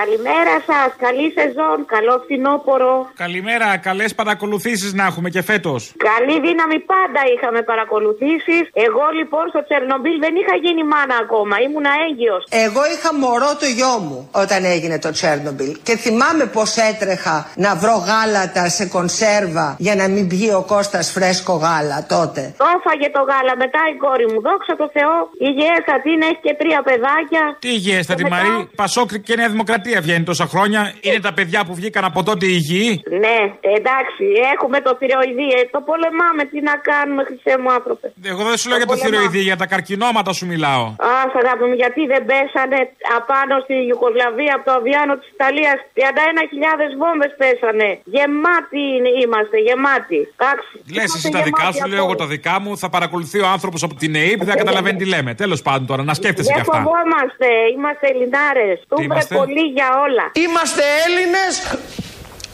[0.00, 2.92] Καλημέρα σας, καλή σεζόν, καλό φθινόπωρο.
[3.24, 5.80] Καλημέρα, καλές παρακολουθήσεις να έχουμε και φέτος.
[6.10, 8.62] Καλή δύναμη πάντα είχαμε παρακολουθήσεις.
[8.86, 12.42] Εγώ λοιπόν στο Τσερνομπίλ δεν είχα γίνει μάνα ακόμα, ήμουν έγκυος.
[12.66, 17.70] Εγώ είχα μωρό το γιο μου όταν έγινε το Τσέρνομπιλ και θυμάμαι πως έτρεχα να
[17.82, 22.42] βρω γάλατα σε κονσέρβα για να μην πιει ο Κώστας φρέσκο γάλα τότε.
[22.62, 25.14] Το έφαγε το γάλα μετά η κόρη μου, δόξα τω Θεώ.
[25.48, 27.42] Υγιέστατη είναι, έχει και τρία παιδάκια.
[27.64, 30.80] Τι υγιέστατη Και μετά- Μαρή, Πασόκ και Νέα Δημοκρατία δημοκρατία βγαίνει τόσα χρόνια.
[31.06, 32.90] Είναι τα παιδιά που βγήκαν από τότε υγιεί.
[33.24, 33.38] Ναι,
[33.78, 35.48] εντάξει, έχουμε το θηροειδή.
[35.58, 36.42] Ε, το πολεμάμε.
[36.52, 38.06] Τι να κάνουμε, χρυσέ μου άνθρωπε.
[38.32, 40.84] Εγώ δεν σου λέω για το θηροειδή, για τα καρκινόματα σου μιλάω.
[41.10, 42.78] Α, αγάπη μου, γιατί δεν πέσανε
[43.18, 45.76] απάνω στη Ιουκοσλαβία από το αβιάνο της Ιταλίας.
[45.98, 47.88] 31.000 βόμβες πέσανε.
[48.14, 50.18] Γεμάτοι είναι- είμαστε, γεμάτοι.
[50.36, 50.72] Εντάξει.
[50.96, 52.70] Λες εσύ τα δικά σου, λέω εγώ τα δικά μου.
[52.82, 55.30] Θα παρακολουθεί ο άνθρωπος από την ΕΕΠ, δεν θα καταλαβαίνει τι λέμε.
[55.42, 56.76] Τέλος πάντων τώρα, να σκέφτεσαι Δεν κι αυτά.
[56.78, 58.76] φοβόμαστε, είμαστε Ελληνάρες.
[58.88, 60.30] Του είμαστε; πολύ για όλα.
[60.34, 61.52] Είμαστε Έλληνες.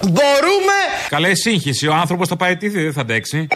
[0.02, 0.78] Μπορούμε.
[1.08, 3.46] Καλέ σύγχυση, ο άνθρωπος θα παραιτηθεί, δεν θα αντέξει.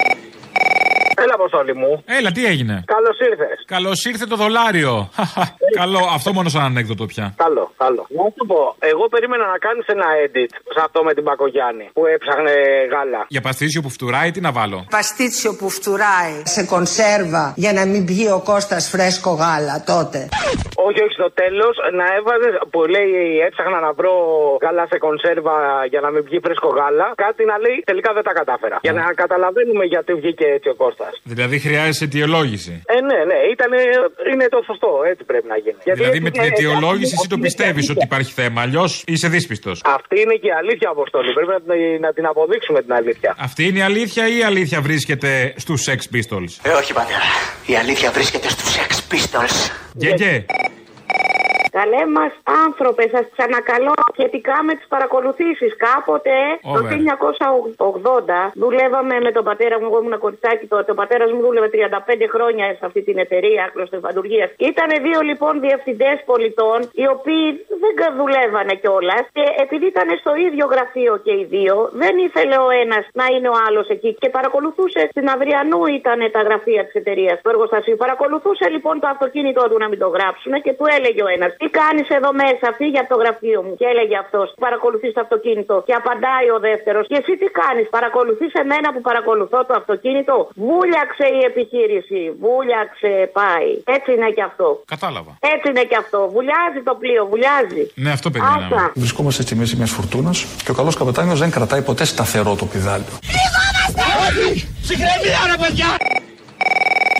[1.16, 2.03] Έλα, Αποστόλη μου.
[2.18, 3.57] Έλα, τι έγινε; Καλώς ήρθες.
[3.66, 4.92] Καλώς ήρθε το δολάριο.
[5.81, 7.35] Καλό, αυτό μόνο σαν ανέκδοτο πια.
[7.37, 8.07] Καλό, καλό.
[8.09, 12.03] Να σου πω, εγώ περίμενα να κάνεις ένα edit σε αυτό με την Πακογιάννη που
[12.07, 12.55] έψαχνε
[12.92, 13.22] γάλα.
[13.29, 18.05] Για παστίσιο που φτουράει, τι να βάλω; Παστίτσιο που φτουράει σε κονσέρβα για να μην
[18.05, 20.18] πιει ο Κώστας φρέσκο γάλα τότε.
[20.87, 23.14] Όχι, όχι, στο τέλος να έβαζες που λέει
[23.46, 24.14] έψαχνα να βρω
[24.64, 25.57] γάλα σε κονσέρβα
[25.92, 27.07] για να μην βγει φρέσκο γάλα.
[27.25, 28.77] Κάτι να λέει τελικά δεν τα κατάφερα.
[28.87, 31.12] Για να καταλαβαίνουμε γιατί βγήκε έτσι ο Κώστας.
[31.22, 32.83] Δηλαδή χρειάζεσαι αιτιολόγηση.
[32.87, 33.79] Ε, ναι, ναι, ήτανε,
[34.33, 35.77] είναι το σωστό, έτσι πρέπει να γίνει.
[35.85, 38.61] Γιατί Δηλαδή έτσι με την είναι- αιτιολόγηση εσύ το είναι- πιστεύεις ότι υπάρχει θέμα.
[38.62, 39.81] Αλλιώς είσαι δύσπιστος.
[39.85, 41.33] Αυτή είναι και η αλήθεια, Αποστόλη.
[41.33, 43.35] Πρέπει να, την- να την αποδείξουμε την αλήθεια.
[43.38, 47.27] Αυτή είναι η αλήθεια ή η αλήθεια βρίσκεται στους Sex Pistols; Ε, όχι πατέρα.
[47.66, 49.70] Η αλήθεια βρίσκεται στους Sex Pistols.
[49.98, 50.44] Γκέγκε.
[51.78, 52.32] Καλέ μας
[52.66, 55.72] άνθρωπες, σας ξανακαλώ σχετικά με τις παρακολουθήσεις.
[55.87, 56.35] Κάποτε
[56.74, 56.88] το Over.
[56.88, 59.87] 1980 δουλεύαμε με τον πατέρα μου.
[59.88, 60.90] Εγώ ήμουν κοριτσάκι τότε.
[60.90, 64.46] Ο πατέρας μου δούλευε 35 χρόνια σε αυτή την εταιρεία κλωστοεφαντουργία.
[64.70, 67.46] Ήταν δύο λοιπόν διευθυντές πολιτών, οι οποίοι
[67.82, 69.24] δεν κα- δουλεύανε κιόλας.
[69.37, 73.48] Και επειδή ήταν στο ίδιο γραφείο και οι δύο, δεν ήθελε ο ένας να είναι
[73.48, 74.11] ο άλλος εκεί.
[74.22, 77.96] Και παρακολουθούσε στην Αυριανού ήταν τα γραφεία της εταιρείας του εργοστασίου.
[78.04, 81.68] Παρακολουθούσε λοιπόν το αυτοκίνητό του να μην το γράψουν και του έλεγε ο ένας: Τι
[81.81, 83.72] κάνεις εδώ μέσα, φύγε από το γραφείο μου.
[83.81, 85.75] Και έλεγε αυτός: Παρακολουθείς το αυτοκίνητο.
[85.87, 90.35] Και απαντάει ο δεύτερος: Και εσύ τι κάνεις, παρακολουθείς εμένα που παρακολουθώ το αυτοκίνητο;
[90.66, 92.20] Βούλιαξε η επιχείρηση.
[92.42, 93.70] Βούλιαξε, πάει.
[93.96, 94.68] Έτσι είναι και αυτό.
[94.94, 95.33] Κατάλαβα.
[95.55, 96.18] Έτσι είναι και αυτό.
[96.37, 97.83] Βουλιάζει το πλοίο, βουλιάζει.
[98.05, 98.77] Ναι, αυτό περιμέναμε.
[98.77, 98.92] Άσα.
[99.03, 103.14] Βρισκόμαστε στη μέση μιας φουρτούνας και ο καλός καπετάνιος δεν κρατάει ποτέ σταθερό το πιδάλιο.
[104.88, 105.90] Συγγνώμη, ρε παιδιά!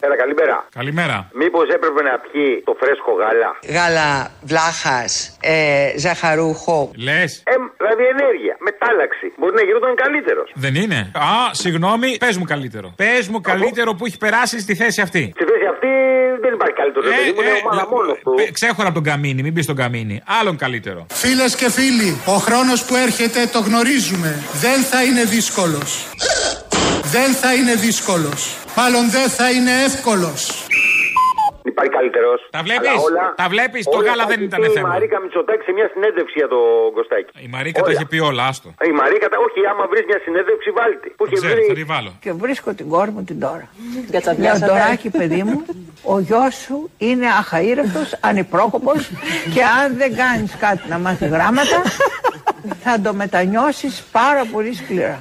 [0.05, 0.67] Έλα, καλημέρα.
[0.75, 1.29] Καλημέρα.
[1.33, 5.55] Μήπως έπρεπε να πιει το φρέσκο γάλα; Γάλα βλάχας, ε,
[5.97, 6.91] ζαχαρούχο.
[6.97, 7.43] Λες.
[7.47, 9.27] Ε, δηλαδή ενέργεια, μετάλλαξη.
[9.39, 10.51] Μπορεί να γινόταν καλύτερος.
[10.55, 11.11] Δεν είναι.
[11.15, 12.93] Α, συγγνώμη, πες μου καλύτερο.
[12.97, 15.33] Πες μου καλύτερο που έχει περάσει στη θέση αυτή.
[15.35, 15.89] Στη θέση αυτή
[16.41, 17.07] δεν υπάρχει καλύτερο.
[17.09, 18.35] Ε, μου είναι ομάδα μόνος του.
[18.39, 20.23] Ε, Ξέχωρα από τον Καμίνη, μην πεις στον Καμίνη.
[20.41, 21.07] Άλλον καλύτερο.
[21.11, 24.31] Φίλες και φίλοι, ο χρόνος που έρχεται το γνωρίζουμε.
[24.65, 25.91] Δεν θα είναι δύσκολος.
[27.03, 28.57] Δεν θα είναι δύσκολος.
[28.77, 30.67] Μάλλον δεν θα είναι εύκολος.
[31.65, 32.39] Υπάρχει καλύτερος.
[32.51, 32.91] Τα βλέπεις;
[33.37, 34.89] Τα βλέπεις; Το γάλα δεν ήταν θέμα.
[34.89, 36.59] Η Μαρίκα Μητσοτάκη σε μια συνέντευξη για το
[36.97, 37.31] Κωστάκη.
[37.47, 38.69] Η Μαρίκα τα είχε πει όλα, άστο.
[38.91, 41.07] Η Μαρίκα, τα- όχι, άμα βρεις μια συνέντευξη, βάλτε.
[41.17, 41.65] Που είχε Ξέρω, βρει.
[41.67, 42.13] θα τη βάλω.
[42.25, 43.67] Και βρίσκω την κόρη μου την τώρα.
[44.11, 44.67] Κατσαδιάσατε.
[44.67, 45.59] Λέω Ντοράκι παιδί μου,
[46.03, 49.01] ο γιος σου είναι αχαήρευτος, ανυπρόκοπος
[49.55, 51.79] και αν δεν κάνεις κάτι να μάθει γράμματα
[52.85, 55.21] θα το μετανιώσεις πάρα πολύ σκληρά.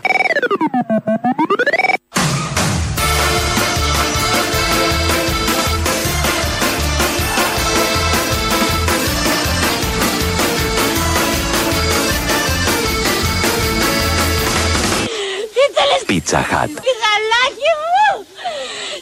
[16.11, 16.71] Pizza Hut.
[16.87, 18.07] Μιχαλάκι μου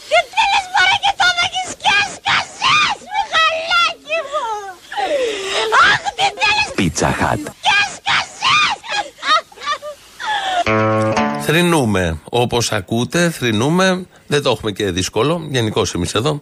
[0.09, 4.47] Τι θέλεις μωρέ και το έχεις και έσκασες Μιχαλάκι μου
[5.91, 7.41] Αχ τι θέλεις Pizza Hut.
[7.65, 9.07] και έσκασες
[11.45, 12.19] Θρυνούμε.
[12.23, 14.05] Όπως ακούτε, θρυνούμε.
[14.27, 15.47] Δεν το έχουμε και δύσκολο.
[15.49, 16.41] Γενικώ εμείς εδώ.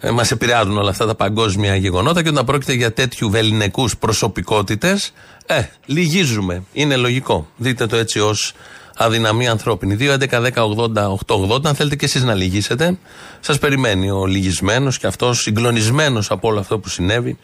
[0.00, 5.12] Ε, Μας επηρεάζουν όλα αυτά τα παγκόσμια γεγονότα και όταν πρόκειται για τέτοιου βεληνικούς προσωπικότητες,
[5.46, 6.62] ε, λυγίζουμε.
[6.72, 7.46] Είναι λογικό.
[7.56, 8.54] Δείτε το έτσι ως
[8.98, 9.96] αδυναμία ανθρώπινη.
[10.00, 11.64] 2, 11, 10, 80, 8, 80.
[11.64, 12.98] Αν θέλετε και εσείς να λυγίσετε,
[13.40, 17.38] σας περιμένει ο λυγισμένος και αυτός συγκλονισμένος από όλο αυτό που συνέβη.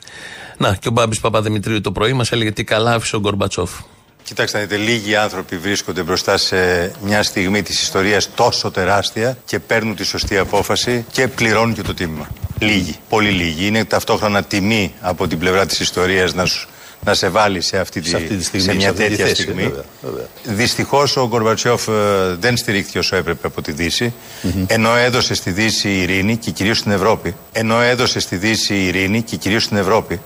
[0.56, 3.70] Να, και ο Μπάμπης Παπαδημητρίου το πρωί μας έλεγε τι καλά άφησε ο Γκορμπατσόφ.
[4.22, 6.56] Κοιτάξτε, να δείτε, λίγοι άνθρωποι βρίσκονται μπροστά σε
[7.02, 11.94] μια στιγμή της ιστορίας τόσο τεράστια και παίρνουν τη σωστή απόφαση και πληρώνουν και το
[11.94, 12.28] τίμημα.
[12.58, 13.66] Λίγοι, πολύ λίγοι.
[13.66, 16.68] Είναι ταυτόχρονα τιμή από την πλευρά της ιστορίας να, σου,
[17.04, 19.08] να σε βάλει σε αυτή τη, Σε αυτή τη στιγμή, σε σε μια αυτή τη
[19.08, 19.62] τέτοια θέση, στιγμή.
[19.62, 20.26] βέβαια, βέβαια.
[20.44, 21.92] Δυστυχώς ο Γκορμπατσόφ ε,
[22.40, 24.12] δεν στηρίχθηκε όσο έπρεπε από τη δύση
[24.66, 27.34] ενώ έδωσε στη Δύση ειρήνη και κυρίως στην Ευρώπη.
[27.52, 30.20] Ενώ έδωσε στη Δύση ειρήνη και κυρίως στην Ευρώπη.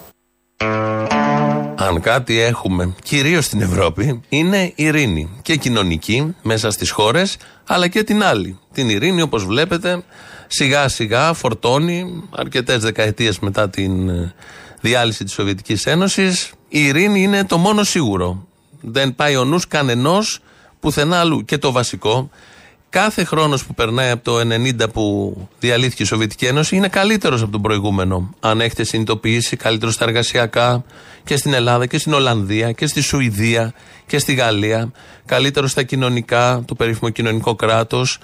[1.81, 5.39] Αν κάτι έχουμε, κυρίως στην Ευρώπη, είναι ειρήνη.
[5.43, 7.37] Και κοινωνική μέσα στις χώρες,
[7.67, 8.59] αλλά και την άλλη.
[8.73, 10.03] Την ειρήνη, όπως βλέπετε,
[10.47, 12.05] σιγά σιγά φορτώνει
[12.37, 14.35] αρκετές δεκαετίες μετά την ε,
[14.81, 16.51] διάλυση της Σοβιετικής Ένωσης.
[16.69, 18.47] Η ειρήνη είναι το μόνο σίγουρο.
[18.81, 20.41] Δεν πάει ο νους κανενός
[20.81, 21.45] πουθενά αλλού.
[21.45, 22.31] Και το βασικό,
[22.91, 27.51] κάθε χρόνος που περνάει από το 90 που διαλύθηκε η Σοβιετική Ένωση είναι καλύτερος από
[27.51, 28.35] τον προηγούμενο.
[28.41, 30.85] Αν έχετε συνειδητοποιήσει, καλύτερο στα εργασιακά
[31.25, 33.75] και στην Ελλάδα και στην Ολλανδία και στη Σουηδία
[34.07, 34.93] και στη Γαλλία.
[35.27, 38.19] Καλύτερο στα κοινωνικά, το περίφημο κοινωνικό κράτος.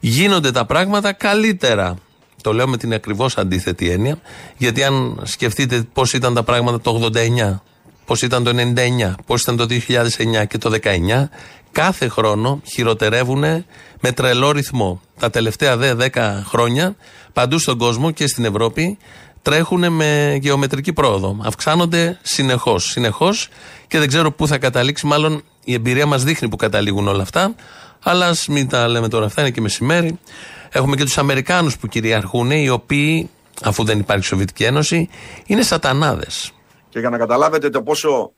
[0.00, 1.96] Γίνονται τα πράγματα καλύτερα.
[2.42, 4.18] Το λέω με την ακριβώς αντίθετη έννοια,
[4.56, 7.60] γιατί αν σκεφτείτε πώς ήταν τα πράγματα το 89,
[8.10, 11.28] πώς ήταν το 99, πώς ήταν το 2009 και το 19,
[11.72, 13.40] κάθε χρόνο χειροτερεύουν
[14.00, 15.00] με τρελό ρυθμό.
[15.18, 16.96] Τα τελευταία δε 10 χρόνια,
[17.32, 18.98] παντού στον κόσμο και στην Ευρώπη,
[19.42, 21.36] τρέχουν με γεωμετρική πρόοδο.
[21.42, 22.84] Αυξάνονται συνεχώς.
[22.84, 23.48] Συνεχώς
[23.86, 25.06] και δεν ξέρω πού θα καταλήξει.
[25.06, 27.54] Μάλλον η εμπειρία μας δείχνει που καταλήγουν όλα αυτά.
[28.02, 30.18] Αλλά ας μην τα λέμε τώρα αυτά, είναι και μεσημέρι.
[30.70, 33.30] Έχουμε και τους Αμερικάνους που κυριαρχούν, οι οποίοι,
[33.62, 35.08] αφού δεν υπάρχει Σοβιετική Ένωση,
[35.46, 36.52] είναι σατανάδες.
[36.90, 38.32] Και για να καταλάβετε το πόσο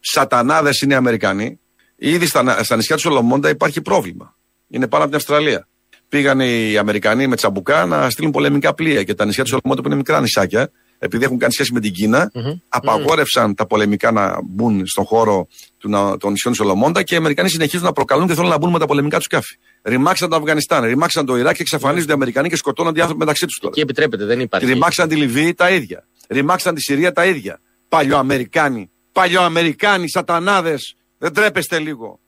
[0.00, 1.60] σατανάδες είναι οι Αμερικανοί,
[1.96, 4.36] ήδη στα, στα νησιά του Σολομόντα υπάρχει πρόβλημα.
[4.68, 5.68] Είναι πάνω από την Αυστραλία.
[6.08, 9.86] Πήγαν οι Αμερικανοί με τσαμπουκά να στείλουν πολεμικά πλοία και τα νησιά του Σολομόντα που
[9.88, 12.30] είναι μικρά νησάκια, επειδή έχουν κάνει σχέση με την κινα
[12.68, 17.16] απαγόρευσαν τα πολεμικά να μπουν στον χώρο του, να- των νησιών του Σολομόντα και οι
[17.16, 19.56] Αμερικανοί συνεχίζουν να προκαλούν και θέλουν να μπουν με τα πολεμικά τους σκάφη.
[19.82, 23.46] Ρημάξαν το Αφγανιστάν, ρημάξαν το Ιράκ και εξαφανίζονται οι Αμερικανοί και σκοτώνονται οι άνθρωποι μεταξύ
[23.46, 23.68] τους τώρα.
[23.72, 24.66] Εκεί επιτρέπεται, δεν υπάρχει.
[24.66, 26.06] Ρημάξαν τη Λιβύη τα ίδια.
[26.28, 27.60] Ρημάξαν τη Συρία τα ίδια.
[27.94, 28.90] Παλιοαμερικάνοι.
[29.12, 30.96] Παλιοαμερικάνοι, σατανάδες.
[31.18, 32.20] Δεν τρέπεστε λίγο.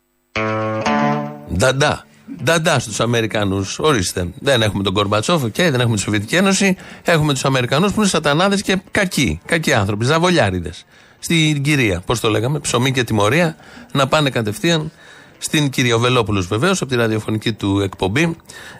[1.57, 2.07] Νταντά.
[2.43, 3.79] Νταντά στους Αμερικανούς.
[3.79, 4.29] Ορίστε.
[4.39, 6.77] Δεν έχουμε τον Κορμπατσόφ, και δεν έχουμε τη Σοβιετική Ένωση.
[7.05, 9.41] Έχουμε τους Αμερικανούς που είναι σατανάδες και κακοί.
[9.47, 10.05] Κακοί άνθρωποι.
[10.05, 10.85] Ζαβολιάριδες.
[11.19, 13.57] Στην κυρία, πώς το λέγαμε, ψωμί και τιμωρία,
[13.93, 14.91] να πάνε κατευθείαν
[15.39, 18.37] στην κυρία Βελόπουλο βεβαίως από τη ραδιοφωνική του εκπομπή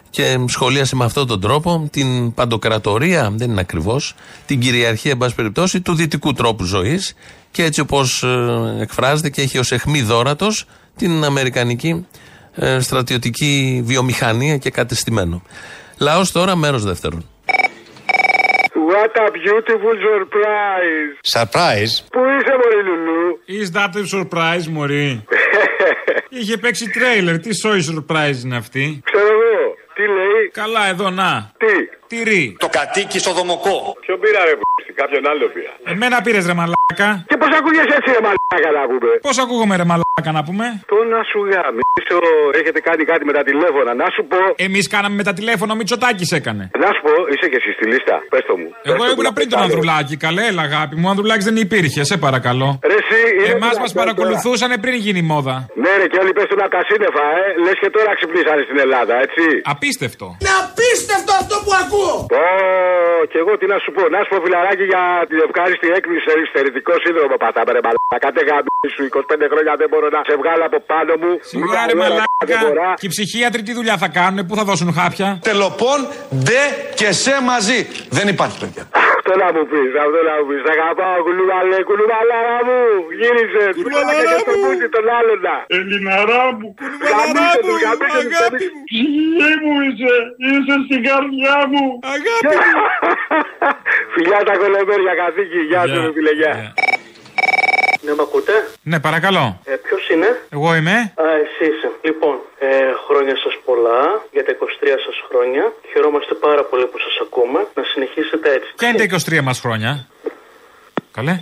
[0.09, 4.15] και σχολίασε με αυτόν τον τρόπο την παντοκρατορία, δεν είναι ακριβώς,
[4.45, 7.15] την κυριαρχία, εν πάση περιπτώσει, του δυτικού τρόπου ζωής
[7.51, 8.25] και έτσι όπως
[8.81, 10.65] εκφράζεται και έχει ως αιχμή δόρατος
[10.95, 12.05] την αμερικανική
[12.55, 15.41] ε, στρατιωτική βιομηχανία και κατεστημένο.
[15.97, 17.25] Λαός τώρα, μέρος δεύτερον.
[18.89, 21.11] What a beautiful surprise.
[21.35, 25.23] Surprise; Πού είσαι, Μωρή Λουλού; Is that a surprise, Μωρή;
[26.39, 27.39] Είχε παίξει τρέιλερ.
[27.39, 29.26] Τι σόι surprise είναι αυτή; Ξέρω εγώ.
[29.26, 29.26] Τι λέει.
[30.51, 31.51] Καλά, εδώ να.
[31.57, 31.73] Τι;
[32.07, 32.55] Τυρί.
[32.59, 33.97] Το κατοίκι στο δομοκό.
[34.01, 34.61] Ποιο πήρα, ρε, π***,
[34.95, 35.73] κάποιον άλλο πήρα.
[35.83, 37.25] Εμένα πήρες ρε μαλάκα.
[37.27, 39.11] Και πώς ακούγεσαι έτσι, ρε, μαλάκα, να πούμε.
[39.21, 40.65] Πώς ακούγομαι ρε μαλάκα; Να πούμε.
[40.93, 42.19] Το να σου γαμίσω,
[42.59, 43.91] έχετε κάνει κάτι με τα τηλέφωνα.
[44.01, 44.39] Να σου πω.
[44.67, 46.63] Εμείς κάναμε με τα τηλέφωνα, ο Μητσοτάκης έκανε.
[46.83, 48.15] Να σου πω, είσαι και εσύ στη λίστα.
[48.33, 48.69] Πες το μου.
[48.91, 50.15] Εγώ ήμουν πριν τον Ανδρουλάκη.
[50.25, 51.05] Καλέ, έλα αγάπη μου.
[51.07, 52.69] Ο Ανδρουλάκης δεν υπήρχε, σε παρακαλώ.
[52.91, 55.55] Ρε, εσύ, είναι Εμάς δυνατόν μας παρακολουθούσαν πριν γίνει μόδα.
[55.83, 57.43] Ναι, ρε, και όλοι πέφτουν από τα σύννεφα, ε.
[57.65, 59.43] Λες και τώρα ξυπνήσανε στην Ελλάδα, έτσι.
[59.73, 60.27] Απίστευτο.
[60.41, 62.15] Είναι απίστευτο αυτό που ακούω!
[62.43, 62.45] Ω,
[63.31, 66.33] και εγώ τι να σου πω, να σου πω φιλαράκι για την ευχάριστη έκπληξη σε
[66.51, 68.29] στερητικό σύνδρομο πατάμε ρε μαλάκα.
[68.35, 69.03] Τε γάμι σου
[69.43, 71.31] 25 χρόνια δεν μπορώ να σε βγάλω από πάνω μου.
[71.51, 72.59] Σιγά ρε μαλάκα.
[72.99, 75.99] Και οι ψυχίατροι τι δουλειά θα κάνουν, πού θα δώσουν χάπια; Τελοπών,
[76.45, 76.63] ντε
[76.99, 77.79] και σε μαζί.
[78.17, 78.83] Δεν υπάρχει παιδιά.
[79.17, 80.61] Αυτό να μου πεις, αυτό να μου πεις.
[80.65, 82.81] Σ' αγαπάω κουλουβαλέ, κουλουβαλάρα μου.
[83.19, 83.65] Γύρισε.
[83.83, 84.45] Κουλουβαλάρα μου.
[84.49, 85.55] Τον πούτι, τον άλλον να.
[85.77, 86.67] Ελληναρά μου.
[87.11, 88.83] Γαμίσε τους, γαμίσε τους, γαμίσε τους.
[88.89, 90.13] Ψυχή μου είσαι,
[90.47, 91.83] είσαι στην καρδιά μου.
[92.15, 92.81] Αγάπη μου.
[94.13, 95.59] Φιλιά τα κολομέρια καθήκη.
[95.69, 96.53] Γεια σου, ρε φίλε, γεια.
[98.05, 98.53] Ναι, με ακούτε;
[98.91, 99.45] Ναι, παρακαλώ.
[99.65, 100.95] Ε, Ποιος είναι; Εγώ είμαι.
[101.23, 101.89] Α, εσύ είσαι.
[102.07, 102.67] Λοιπόν, ε,
[103.07, 104.01] χρόνια σας πολλά
[104.35, 105.63] για τα 23 σας χρόνια.
[105.91, 107.59] Χαιρόμαστε πάρα πολύ που σας ακούμε.
[107.77, 108.69] Να συνεχίσετε έτσι.
[108.79, 109.91] Ποια είναι τα 23 μας χρόνια;
[111.17, 111.35] Καλέ.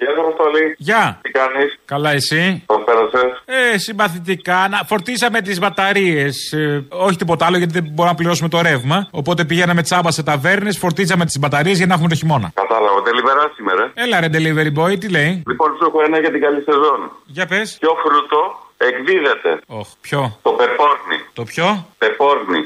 [0.00, 0.74] Γεια σα, Αποστολή.
[0.78, 1.18] Γεια.
[1.22, 4.68] Τι κάνεις; Καλά, εσύ; Πώ πέρασε; Ε, συμπαθητικά.
[4.70, 6.52] Να, φορτίσαμε τις μπαταρίες.
[6.52, 9.08] Ε, όχι τίποτα άλλο γιατί δεν μπορούμε να πληρώσουμε το ρεύμα.
[9.10, 12.50] Οπότε πηγαίναμε τσάμπα σε ταβέρνες, φορτίζαμε τις μπαταρίες για να έχουμε το χειμώνα.
[12.54, 12.77] Κατάλαβα.
[13.18, 13.90] Delivery σήμερα.
[13.94, 17.00] Έλα ρε delivery boy, τι λέει; Λοιπόν, σου έχω ένα για την καλή σεζόν.
[17.26, 17.76] Για πες.
[17.80, 18.40] Ποιο φρούτο
[18.76, 21.18] εκδίδεται; Όχι, ποιο; Το πεπόρνι.
[21.32, 22.60] Το ποιο; Πεπόρνι.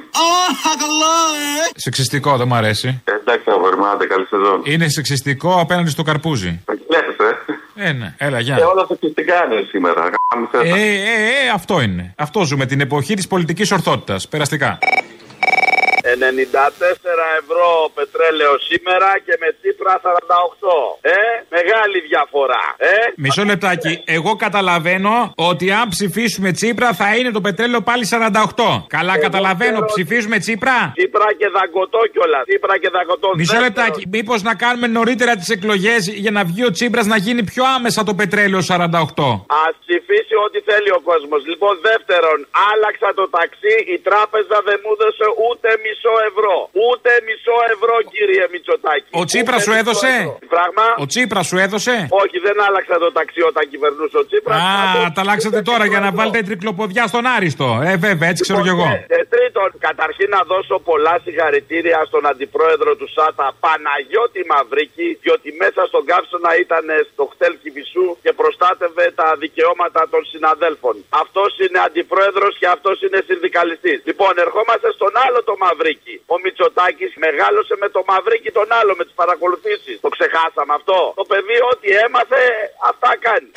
[1.74, 3.02] Σεξιστικό, δεν μου αρέσει.
[3.04, 4.60] Ε, εντάξει, αγόρι μου, άντε, καλή σεζόν.
[4.64, 6.60] Είναι σεξιστικό απέναντι στο καρπούζι.
[6.88, 7.38] Βλέπετε.
[7.74, 8.56] Ε, ναι, έλα, γεια.
[8.56, 10.00] Και όλα σεξιστικά είναι σήμερα.
[10.06, 10.78] Ε, Γάμισε τα.
[10.78, 12.14] ε, ε, αυτό είναι.
[12.18, 14.28] Αυτό ζούμε την εποχή της πολιτικής ορθότητας.
[14.28, 14.78] Περαστικά.
[16.16, 16.20] 94
[17.40, 20.98] ευρώ πετρέλαιο σήμερα και με τσίπρα 48.
[21.00, 21.10] Ε,
[21.56, 22.64] μεγάλη διαφορά.
[22.76, 23.92] Ε, Μισό λεπτάκι.
[24.16, 28.84] Εγώ καταλαβαίνω ότι αν ψηφίσουμε Τσίπρα θα είναι το πετρέλαιο πάλι 48.
[28.96, 29.70] Καλά, καταλαβαίνω.
[29.80, 32.42] ξέρω- Ψηφίζουμε Τσίπρα; Τσίπρα και δαγκωτό κιόλας.
[32.48, 33.28] Τσίπρα και δαγκωτό.
[33.36, 34.02] Μισό Δεύτερον, λεπτάκι.
[34.16, 38.00] Μήπως να κάνουμε νωρίτερα τις εκλογές για να βγει ο Τσίπρας να γίνει πιο άμεσα
[38.08, 39.24] το πετρέλαιο 48.
[39.62, 41.40] Α ψηφίσει ό,τι θέλει ο κόσμος.
[41.50, 42.38] Λοιπόν, δεύτερον,
[42.70, 43.74] άλλαξα το ταξί.
[43.94, 46.56] Η τράπεζα δεν μου έδωσε ούτε μισό μισό ευρώ.
[46.86, 49.10] Ούτε μισό ευρώ, κύριε Μητσοτάκη.
[49.20, 50.38] Ο Τσίπρας Ούτε σου μισό έδωσε; ευρώ.
[50.54, 54.56] Πράγμα; Ο Τσίπρας σου έδωσε; Όχι, δεν άλλαξα το ταξί όταν κυβερνούσε ο Τσίπρας.
[54.62, 57.66] Α, τα αλλάξατε τώρα για να βάλετε τρικλοποδιά στον Άριστο.
[57.90, 58.86] Ε, βέβαια, έτσι ξέρω κι εγώ.
[59.62, 65.82] Και τρίτον, καταρχήν να δώσω πολλά συγχαρητήρια στον αντιπρόεδρο του ΣΑΤΑ, Παναγιώτη Μαυρίκη, διότι μέσα
[65.90, 70.94] στον καύσωνα ήταν στο χτέλ Κιβισού και προστάτευε τα δικαιώματα των συναδέλφων.
[71.22, 73.98] Αυτός είναι αντιπρόεδρος και αυτός είναι συνδικαλιστής.
[74.08, 76.14] Λοιπόν, ερχόμαστε στον άλλο το Μαυρίκη.
[76.34, 79.96] Ο Μητσοτάκης μεγάλωσε με το Μαυρίκη τον άλλο, με τις παρακολουθήσεις.
[80.04, 80.98] Το ξεχάσαμε αυτό.
[81.20, 82.42] Το παιδί, ό,τι έμαθε,
[82.90, 83.50] αυτά κάνει.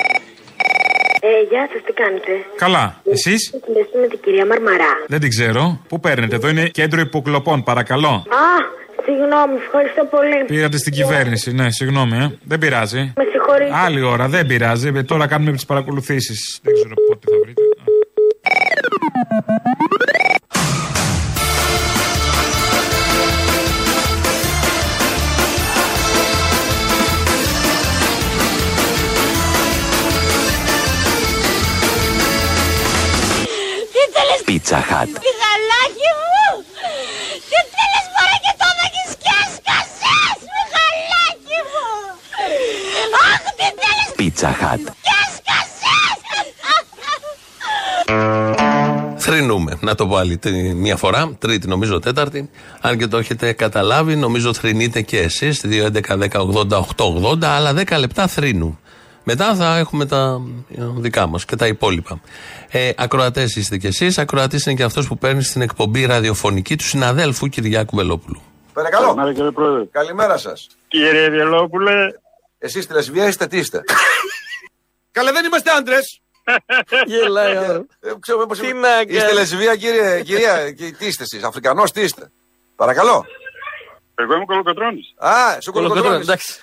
[1.20, 3.00] Ε, γεια σας, τι κάνετε; Καλά.
[3.10, 4.92] Εσείς; Συνδεστούμε με την κυρία Μαρμαρά.
[5.06, 5.80] δεν την ξέρω.
[5.88, 8.08] Πού παίρνετε, εδώ είναι κέντρο υποκλοπών, παρακαλώ.
[8.08, 8.46] Α,
[9.04, 10.44] συγγνώμη, ευχαριστώ πολύ.
[10.46, 12.38] Πήγατε στην κυβέρνηση, ναι, συγγνώμη, ε.
[12.44, 13.12] δεν πειράζει.
[13.16, 13.70] Με συγχωρείτε.
[13.84, 14.92] Άλλη ώρα, δεν πειράζει.
[14.94, 16.58] Ε, Τώρα κάνουμε τις παρακολουθήσεις.
[16.62, 17.62] Δεν ξέρω πότε θα βρείτε.
[34.66, 35.10] Pizza Hut.
[35.26, 36.48] Μιχαλάκι μου
[37.50, 41.86] Τι θέλεις μωρέ και το δέχεις και έσκασες Μιχαλάκι μου
[43.30, 44.82] Αχ τι θέλεις Pizza Hut.
[45.06, 45.74] και έσκασες
[49.16, 49.76] Θρυνούμε.
[49.80, 51.34] Να το πω άλλη τρι- μία φορά.
[51.38, 52.50] Τρίτη, νομίζω, τέταρτη.
[52.80, 55.60] Αν και το έχετε καταλάβει, νομίζω θρυνείτε και εσείς.
[55.64, 58.78] 2.11.10.80.880, αλλά 10 λεπτά θρύνου.
[59.28, 62.20] Μετά θα έχουμε τα ε, δικά μας και τα υπόλοιπα.
[62.70, 64.18] Ε, Ακροατές είστε κι εσείς.
[64.18, 68.42] Ακροατής είναι και αυτός που παίρνει στην εκπομπή ραδιοφωνική του συναδέλφου Κυριάκου Βελόπουλου.
[68.72, 69.04] Παρακαλώ.
[69.06, 69.84] Καλημέρα κύριε Πρόεδρε.
[69.90, 70.66] Καλημέρα σας.
[70.88, 71.92] Κύριε Βιελόπουλε.
[72.58, 73.82] Εσείς είστε λεσβία, είστε τι είστε;
[75.12, 76.20] Καλέ, δεν είμαστε άντρες.
[77.06, 77.54] Γελάει
[78.20, 78.80] Ξέρω πώς Τι είμαι.
[78.88, 79.32] να Είστε κάνεις.
[79.34, 80.70] λεσβία, κύριε, κυρία.
[80.78, 82.30] και Τι είστε εσείς, Αφρικανός, τι είστε;
[82.76, 83.24] Παρακαλώ.
[84.14, 85.14] Εγώ είμαι κολοκοτρώνης.
[85.16, 85.30] Α,
[85.62, 86.20] σου κολοκοτρώνης.
[86.28, 86.60] εντάξει.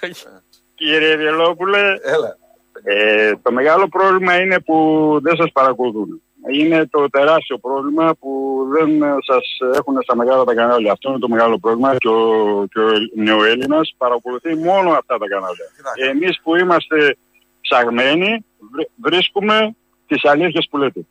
[0.75, 1.79] Κύριε Βιελόπουλε.
[2.03, 2.37] Έλα.
[2.83, 4.77] Ε, το μεγάλο πρόβλημα είναι που
[5.21, 6.21] δεν σας παρακολουθούν.
[6.53, 8.29] Είναι το τεράστιο πρόβλημα που
[8.73, 8.89] δεν
[9.25, 9.45] σας
[9.77, 10.91] έχουν στα μεγάλα τα κανάλια.
[10.91, 12.23] Αυτό είναι το μεγάλο πρόβλημα και ο,
[12.71, 15.65] και ο νεοέλληνας παρακολουθεί μόνο αυτά τα κανάλια.
[16.11, 17.17] Εμείς που είμαστε
[17.61, 19.75] ψαγμένοι βρ- βρίσκουμε
[20.07, 21.05] τις αλήθειες που λέτε.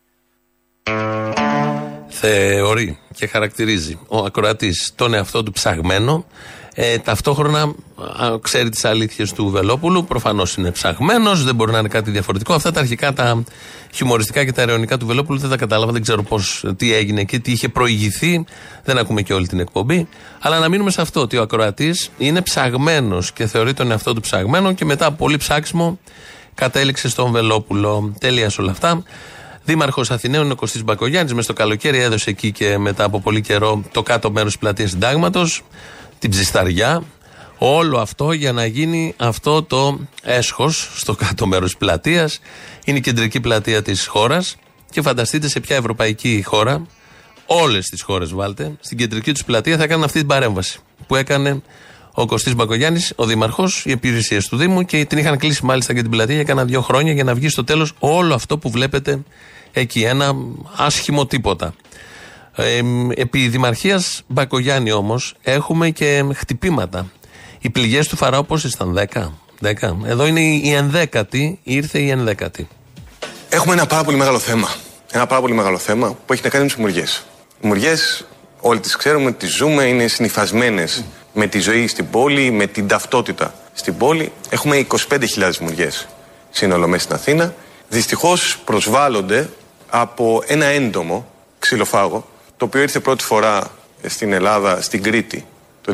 [2.09, 6.25] θεωρεί και χαρακτηρίζει ο ακροατής τον εαυτό του ψαγμένο.
[6.75, 10.05] Ε, ταυτόχρονα α, ξέρει τις αλήθειες του Βελόπουλου.
[10.05, 12.55] Προφανώς είναι ψαγμένος, δεν μπορεί να είναι κάτι διαφορετικό.
[12.55, 13.45] Αυτά τα αρχικά, τα
[13.93, 15.93] χιουμοριστικά και τα αιρεωνικά του Βελόπουλου δεν τα κατάλαβα.
[15.93, 18.45] Δεν ξέρω πώς, τι έγινε εκεί, τι είχε προηγηθεί.
[18.85, 20.09] Δεν ακούμε και όλη την εκπομπή.
[20.41, 24.21] Αλλά να μείνουμε σε αυτό, ότι ο ακροατής είναι ψαγμένος και θεωρεί τον εαυτό του
[24.21, 25.99] ψαγμένο και μετά από πολύ ψάξιμο
[26.55, 28.15] κατέληξε στον Βελόπουλο.
[28.19, 29.03] Τέλειας σε όλα αυτά.
[29.65, 31.35] Δήμαρχος Αθηναίων είναι ο Κωστής Μπακογιάννης.
[31.35, 34.91] Μες στο καλοκαίρι έδωσε εκεί και μετά από πολύ καιρό το κάτω μέρος της πλατείας
[34.91, 35.63] Συντάγματος,
[36.23, 37.03] την ψισταριά.
[37.59, 42.41] Όλο αυτό για να γίνει αυτό το έσχος στο κάτω μέρος της πλατείας.
[42.85, 44.57] Είναι η κεντρική πλατεία της χώρας.
[44.91, 46.87] Και φανταστείτε σε ποια ευρωπαϊκή χώρα,
[47.47, 51.63] όλες τις χώρες βάλτε, στην κεντρική τους πλατεία θα κάνουν αυτή την παρέμβαση που έκανε
[52.13, 56.01] ο Κωστής Μπακογιάννης, ο Δήμαρχος, οι υπηρεσίες του Δήμου και την είχαν κλείσει μάλιστα και
[56.01, 59.23] την πλατεία για κάνα δύο χρόνια για να βγει στο τέλος όλο αυτό που βλέπετε
[59.73, 60.03] εκεί.
[60.03, 60.35] Ένα
[60.77, 61.75] άσχημο τίποτα.
[62.57, 62.81] Ε,
[63.15, 67.11] επί Δημαρχίας Μπακογιάννη όμως έχουμε και χτυπήματα.
[67.59, 69.33] Οι πληγές του Φαράω πόσε ήταν, 10.
[69.61, 69.97] 10.
[70.05, 72.69] Εδώ είναι η ενδέκατη, ήρθε η ενδέκατη.
[73.49, 74.69] Έχουμε ένα πάρα πολύ μεγάλο θέμα.
[75.13, 77.05] Ένα πάρα πολύ μεγάλο θέμα που έχει να κάνει με τις μουριέ.
[77.61, 77.95] Οι μουριέ,
[78.61, 83.55] όλοι τις ξέρουμε, τις ζούμε, είναι συνυφασμένες με τη ζωή στην πόλη, με την ταυτότητα
[83.73, 84.33] στην πόλη.
[84.49, 85.89] Έχουμε 25.000 μουριέ
[86.51, 87.55] σύνολο μέσα στην Αθήνα.
[87.89, 89.49] Δυστυχώς προσβάλλονται
[89.91, 91.27] από ένα έντομο
[91.59, 92.27] ξυλοφάγο,
[92.63, 93.71] το οποίο ήρθε πρώτη φορά
[94.07, 95.47] στην Ελλάδα, στην Κρήτη,
[95.81, 95.93] το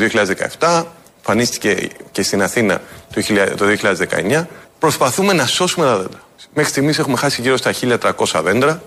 [0.59, 0.85] 2017,
[1.16, 2.81] εμφανίστηκε και στην Αθήνα
[3.14, 3.66] το 2000 το
[4.41, 4.47] 2019.
[4.79, 6.21] Προσπαθούμε να σώσουμε τα δέντρα.
[6.55, 8.83] Μέχρι στιγμής έχουμε χάσει γύρω στα 1.300 δέντρα.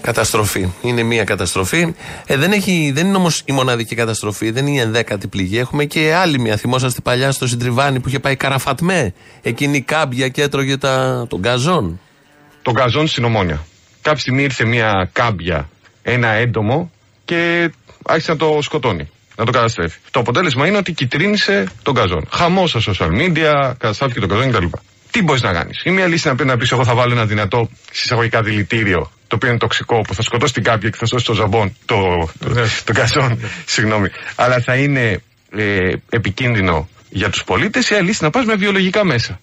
[0.00, 0.72] Καταστροφή.
[0.82, 1.94] Είναι μια καταστροφή.
[2.26, 5.58] Ε, δεν, έχει, δεν είναι όμως η μοναδική καταστροφή, δεν είναι η ενδέκατη πληγή.
[5.58, 6.56] Έχουμε και άλλη μια.
[6.56, 11.38] Θυμόσαστε παλιά στο Συντριβάνι που είχε πάει καραφατμέ; Εκείνη η κάμπια και έτρωγε τα, τον
[11.38, 12.00] γκαζόν.
[12.62, 13.66] τον καζόν στην Ομόνια.
[14.04, 15.68] Κάποια στιγμή ήρθε μια κάμπια,
[16.02, 16.90] ένα έντομο
[17.24, 17.70] και
[18.06, 19.10] άρχισε να το σκοτώνει.
[19.36, 19.98] Να το καταστρέφει.
[20.10, 22.28] Το αποτέλεσμα είναι ότι κυτρίνησε τον καζόν.
[22.30, 24.66] Χαμός στα social media, καταστράφηκε τον καζόν κτλ.
[25.10, 27.12] Τι μπορείς να κάνεις; Η μία λύση είναι να πει, να πεις, Εγώ θα βάλω
[27.12, 31.06] ένα δυνατό συσσαγωγικά δηλητήριο, το οποίο είναι τοξικό, που θα σκοτώσει την κάμπια και θα
[31.06, 31.96] σώσει το ζαμπόν, το,
[32.38, 32.48] το,
[32.84, 33.40] το καζόν.
[33.64, 34.08] Συγγνώμη.
[34.34, 37.90] Αλλά θα είναι ε, επικίνδυνο για τους πολίτες.
[37.90, 39.40] Η άλλη λύση είναι να πας με βιολογικά μέσα.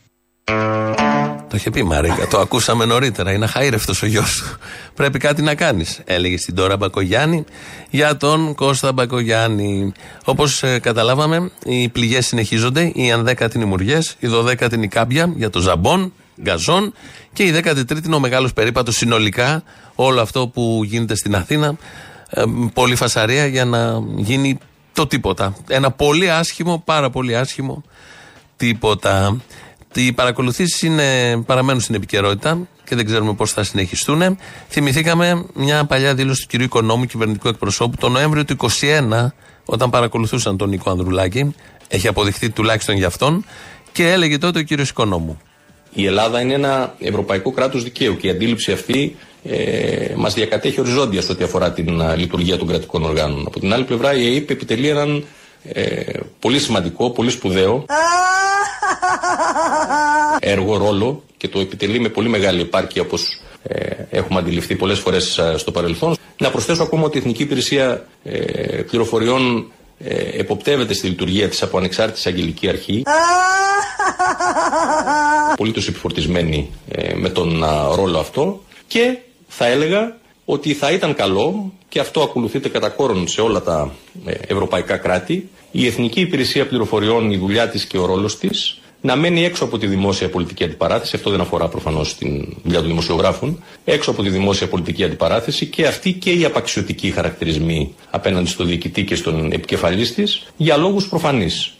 [1.52, 3.32] Το είχε πει η Μαρίκα, το ακούσαμε νωρίτερα.
[3.32, 4.58] Είναι αχαήρευτο ο γιος σου.
[4.94, 6.02] Πρέπει κάτι να κάνεις.
[6.06, 7.46] Έλεγε στην τώρα Μπακογιάννη
[7.90, 9.92] για τον Κώστα Μπακογιάννη.
[10.26, 12.92] Όπως καταλάβαμε, οι πληγές συνεχίζονται.
[12.96, 16.94] Οι ανδέκατοι είναι οι μουριέ, η δωδέκατη είναι η κάμπια για το ζαμπόν, γκαζόν
[17.34, 19.64] και η δέκατη τρίτη είναι ο μεγάλος περίπατος συνολικά.
[19.96, 21.76] Όλο αυτό που γίνεται στην Αθήνα.
[22.30, 22.44] Ε,
[22.74, 24.58] πολύ φασαρία για να γίνει
[24.94, 25.56] το τίποτα.
[25.68, 27.84] Ένα πολύ άσχημο, πάρα πολύ άσχημο
[28.58, 29.42] τίποτα.
[29.94, 30.90] Οι παρακολουθήσεις
[31.46, 34.38] παραμένουν στην επικαιρότητα και δεν ξέρουμε πώς θα συνεχιστούν.
[34.70, 39.28] Θυμηθήκαμε μια παλιά δήλωση του κυρίου Οικονόμου, κυβερνητικού εκπροσώπου, το Νοέμβριο του 2021,
[39.66, 41.56] όταν παρακολουθούσαν τον Νίκο Ανδρουλάκη.
[41.88, 43.46] Έχει αποδειχθεί τουλάχιστον για αυτόν.
[43.92, 45.42] Και έλεγε τότε ο κύριος Οικονόμου.
[45.94, 51.22] Η Ελλάδα είναι ένα ευρωπαϊκό κράτος δικαίου και η αντίληψη αυτή ε, μας διακατέχει οριζόντια
[51.22, 53.44] σε ό,τι αφορά την α, λειτουργία των κρατικών οργάνων.
[53.48, 55.26] Από την άλλη πλευρά, η ΑΕΠ επιτελεί έναν
[55.64, 57.86] ε, πολύ σημαντικό, πολύ σπουδαίο.
[60.40, 65.40] Έργο, ρόλο και το επιτελεί με πολύ μεγάλη επάρκεια όπως ε, έχουμε αντιληφθεί πολλές φορές
[65.56, 66.16] στο παρελθόν.
[66.38, 68.38] Να προσθέσω ακόμα ότι η Εθνική Υπηρεσία ε,
[68.82, 73.04] Πληροφοριών ε, εποπτεύεται στη λειτουργία της από ανεξάρτητης αγγελική αρχή.
[75.58, 77.64] Πολύ τους επιφορτισμένη ε, με τον
[77.96, 78.64] ρόλο αυτό.
[78.88, 80.20] Και θα έλεγα
[80.52, 83.92] ότι θα ήταν καλό και αυτό ακολουθείται κατά κόρον σε όλα τα
[84.26, 89.16] ε, ευρωπαϊκά κράτη η Εθνική Υπηρεσία Πληροφοριών, η δουλειά της και ο ρόλος της να
[89.16, 93.64] μένει έξω από τη δημόσια πολιτική αντιπαράθεση, αυτό δεν αφορά προφανώς την δουλειά των δημοσιογράφων,
[93.86, 99.04] έξω από τη δημόσια πολιτική αντιπαράθεση και αυτή και οι απαξιωτικοί χαρακτηρισμοί απέναντι στο διοικητή
[99.04, 101.74] και στον επικεφαλής της για λόγους προφανείς.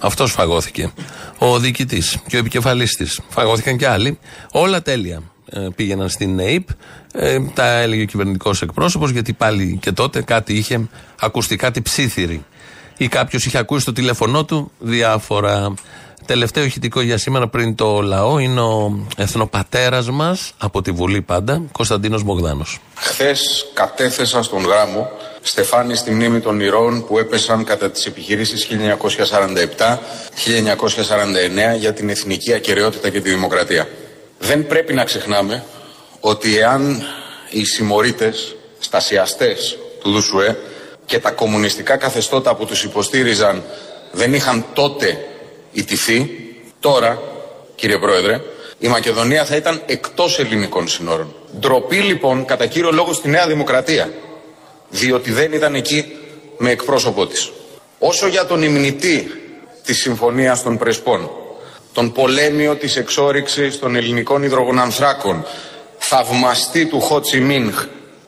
[0.00, 0.92] Αυτός φαγώθηκε.
[1.38, 3.20] Ο διοικητής και ο επικεφαλής της.
[3.28, 4.18] Φαγώθηκαν και άλλοι.
[4.52, 5.33] Όλα τέλεια.
[5.50, 6.68] Ε, πήγαιναν στην ΑΕΠ.
[7.12, 10.88] Ε, τα έλεγε ο κυβερνητικός εκπρόσωπος, γιατί πάλι και τότε κάτι είχε
[11.20, 12.44] ακουστεί, κάτι ψήθυρη.
[12.96, 15.74] Ή κάποιος είχε ακούσει στο τηλέφωνό του διάφορα.
[16.26, 21.62] Τελευταίο ηχητικό για σήμερα πριν το λαό είναι ο εθνοπατέρας μας από τη Βουλή πάντα,
[21.72, 22.64] Κωνσταντίνος Μπογδάνο.
[22.94, 25.10] Χθες κατέθεσα στον γράμμο
[25.42, 28.68] στεφάνι στη μνήμη των ηρώων που έπεσαν κατά τις επιχειρήσεις
[31.74, 33.88] 1947-1949 για την εθνική ακαιρεότητα και τη δημοκρατία.
[34.44, 35.64] Δεν πρέπει να ξεχνάμε
[36.20, 37.02] ότι εάν
[37.50, 40.58] οι συμμορίτες, στασιαστές του Δουσουέ
[41.06, 43.62] και τα κομμουνιστικά καθεστώτα που τους υποστήριζαν
[44.12, 45.24] δεν είχαν τότε
[45.72, 46.30] ιτηθεί,
[46.80, 47.22] τώρα,
[47.74, 48.40] κύριε Πρόεδρε,
[48.78, 51.34] η Μακεδονία θα ήταν εκτός ελληνικών συνόρων.
[51.58, 54.12] Ντροπή λοιπόν κατά κύριο λόγο στη Νέα Δημοκρατία,
[54.88, 56.16] διότι δεν ήταν εκεί
[56.58, 57.52] με εκπρόσωπό της.
[57.98, 59.30] Όσο για τον υμνητή
[59.84, 61.30] της Συμφωνίας των Πρεσπών,
[61.94, 65.46] τον πολέμιο της εξόριξης των ελληνικών υδρογονανθράκων,
[65.98, 67.84] θαυμαστή του Χότσι Μίνχ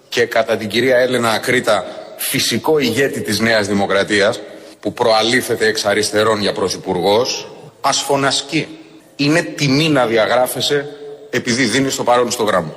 [0.08, 1.84] και κατά την κυρία Έλενα Ακρίτα
[2.16, 4.40] φυσικό ηγέτη της Νέας Δημοκρατίας
[4.80, 7.48] που προαλήφεται εξ αριστερών για πρωθυπουργός,
[7.80, 8.68] ας φωνασκεί.
[9.16, 10.88] Είναι τιμή να διαγράφεσαι
[11.30, 12.74] επειδή δίνεις το παρόν στο γράμμα.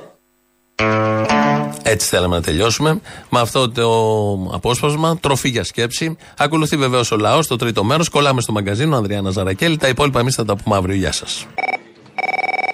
[1.82, 3.00] Έτσι θέλαμε να τελειώσουμε.
[3.30, 3.88] Με αυτό το
[4.52, 6.16] απόσπασμα, τροφή για σκέψη.
[6.38, 8.08] Ακολουθεί βεβαίως ο λαός, το τρίτο μέρος.
[8.08, 9.76] Κολλάμε στο μαγκαζίνο, Ανδριάννα Ζαρακέλη.
[9.76, 10.94] Τα υπόλοιπα εμείς θα τα πούμε αύριο.
[10.94, 11.46] Γεια σας.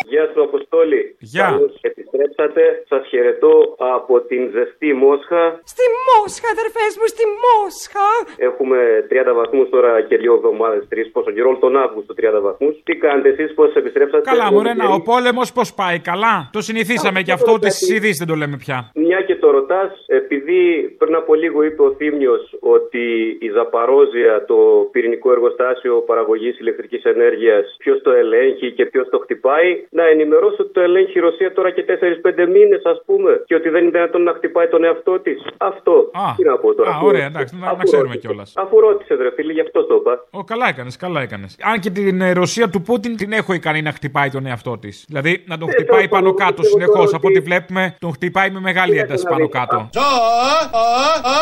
[0.09, 1.16] Γεια σου, Αποστόλη.
[1.19, 1.45] Γεια.
[1.45, 2.63] Καλώς επιστρέψατε.
[2.89, 5.43] Σας χαιρετώ από την ζεστή Μόσχα.
[5.73, 8.09] Στη Μόσχα, αδερφές μου, στη Μόσχα.
[8.49, 12.75] Έχουμε 30 βαθμούς τώρα και δύο εβδομάδες, τρεις πόσο καιρό, τον Αύγουστο 30 βαθμούς.
[12.85, 17.23] Τι κάνετε εσείς, πώς επιστρέψατε; Καλά, μου ρένα, ο πόλεμος πώς πάει, καλά; Το συνηθίσαμε
[17.23, 18.91] και αυτό ότι στι ειδήσεις δεν το λέμε πια.
[18.95, 20.61] Μια και το ρωτάς, επειδή
[20.99, 23.05] πριν από λίγο είπε ο Θήμιος ότι
[23.41, 29.87] η Ζαπαρόζια, το πυρηνικό εργοστάσιο παραγωγής ηλεκτρικής ενέργειας, ποιος το ελέγχει και ποιος το χτυπάει,
[29.91, 33.69] να ενημερώσω ότι το ελέγχει η Ρωσία τώρα και 4-5 μήνες, ας πούμε, και ότι
[33.69, 35.39] δεν είναι δυνατόν να χτυπάει τον εαυτό της.
[35.57, 36.11] Αυτό.
[36.13, 36.91] Α, Τι να πω τώρα.
[36.91, 38.27] Α, αφού- ωραία, εντάξει, να, αφού να ξέρουμε ρώτησες.
[38.31, 38.53] κιόλας.
[38.57, 40.25] Αφού ρώτησε, ρε φίλε, γι' αυτό το είπα.
[40.31, 41.57] Ω, καλά έκανες, καλά έκανες.
[41.73, 45.05] Αν και την ε, Ρωσία του Πούτιν την έχω ικανή να χτυπάει τον εαυτό της.
[45.09, 47.05] Δηλαδή να τον Ε, χτυπάει τέλος πάνω πάντων, κάτω πιστεύω συνεχώς.
[47.05, 49.89] τώρα Από ό,τι βλέπουμε, τον χτυπάει με μεγάλη ένταση πάνω κάτω.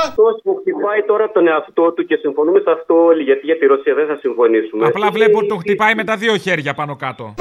[0.06, 3.66] Αυτός που χτυπάει τώρα τον εαυτό του και συμφωνούμε σε αυτό όλοι, γιατί για τη
[3.66, 4.86] Ρωσία δεν θα συμφωνήσουμε.
[4.86, 7.34] Απλά βλέπω ότι τον χτυπάει με τα δύο χέρια πάνω κάτω.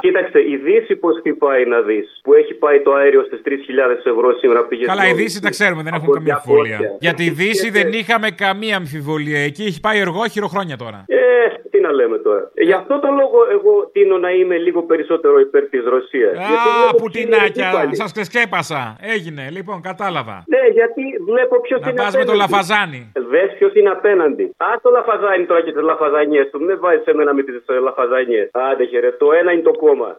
[0.00, 2.20] Κοίταξε, η Δύση πώς χτυπάει να δεις.
[2.22, 4.84] Που έχει πάει το αέριο στις 3.000 ευρώ σήμερα πήγε.
[4.84, 6.36] Καλά, η στο- Δύση τα ξέρουμε, δεν έχουν από καμία 200.
[6.36, 6.96] αμφιβολία.
[7.00, 9.40] Για τη Δύση δεν είχαμε καμία αμφιβολία.
[9.40, 11.04] Εκεί έχει πάει εργόχειρο χρόνια τώρα.
[11.06, 11.16] Ε,
[11.80, 12.50] τι να λέμε τώρα.
[12.54, 16.34] Ε, Γι' αυτό το λόγο εγώ τίνω να είμαι λίγο περισσότερο υπέρ της Ρωσίας.
[16.38, 17.68] Α, πουτινάκια,
[18.00, 18.96] σας ξεσκέπασα.
[19.14, 20.36] Έγινε, λοιπόν, κατάλαβα.
[20.46, 23.12] Ναι, γιατί βλέπω ποιος Να είναι πας με το λαφαζάνι.
[23.32, 24.44] Δες ποιος είναι απέναντι.
[24.56, 26.58] Α το λαφαζάνι τώρα και τις λαφαζανιέ του.
[26.66, 28.50] Δεν βάζεις εμένα με τις λαφαζανιέ.
[28.52, 30.18] Άντε χαιρετώ, ένα είναι το κόμμα.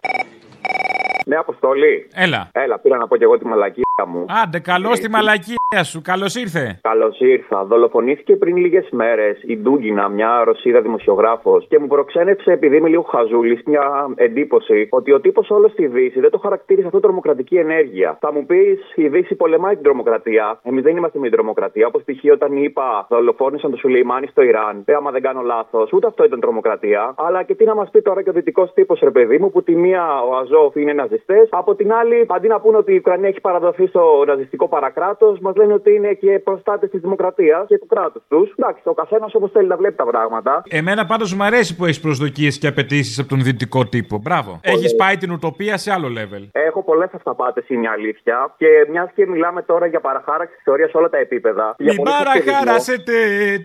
[1.25, 2.07] Ναι, Αποστολή.
[2.15, 2.49] Έλα.
[2.51, 3.83] Έλα, πήρα να πω και εγώ τη μαλακία.
[4.07, 4.25] Μου.
[4.43, 6.01] Άντε, καλώς στη μαλακία σου.
[6.01, 6.79] Καλώς ήρθε.
[6.81, 7.63] Καλώς ήρθα.
[7.65, 13.01] Δολοφονήθηκε πριν λίγες μέρες η Ντούγκινα, μια Ρωσίδα δημοσιογράφος, και μου προξένεψε, επειδή είμαι λίγο
[13.01, 18.17] χαζούλης, μια εντύπωση ότι ο τύπος όλος στη Δύση δεν το χαρακτήρισε αυτό τρομοκρατική ενέργεια.
[18.19, 21.87] Θα μου πεις, η Δύση πολεμάει την τρομοκρατία; Εμείς δεν είμαστε με την τρομοκρατία.
[21.87, 22.31] Όπως π.χ.
[22.31, 24.83] όταν είπα δολοφόνησαν το Σουλεϊμάνι στο Ιράν.
[24.85, 27.13] Ε, άμα δεν κάνω λάθος, ούτε αυτό ήταν τρομοκρατία.
[27.17, 29.63] Αλλά και τι να μας πει τώρα και ο δυτικός τύπος, ρε παιδί μου, που
[29.63, 33.27] τη μία ο Αζόφ είναι ναζιστές, από την άλλη, αντί να πούνε ότι η Ουκρανία
[33.27, 37.85] έχει παραδοθεί στο ναζιστικό παρακράτος, μας λένε ότι είναι και προστάτες της δημοκρατίας και του
[37.85, 38.53] κράτους τους.
[38.57, 40.63] Εντάξει, ο καθένας όπως θέλει να βλέπει τα πράγματα.
[40.69, 44.17] Εμένα πάντως μου αρέσει που έχεις προσδοκίες και απαιτήσεις από τον δυτικό τύπο.
[44.17, 44.59] Μπράβο.
[44.63, 46.47] Έχεις πάει την ουτοπία σε άλλο level.
[46.51, 48.53] Έχω πολλές αυταπάτες, είναι η αλήθεια.
[48.57, 51.75] Και μιας και μιλάμε τώρα για παραχάραξη ιστορίας σε όλα τα επίπεδα.
[51.77, 52.53] για Μην πολύ σοβιετισμό.
[52.53, 53.13] παραχαράσετε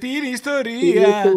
[0.01, 1.35] την ιστορία.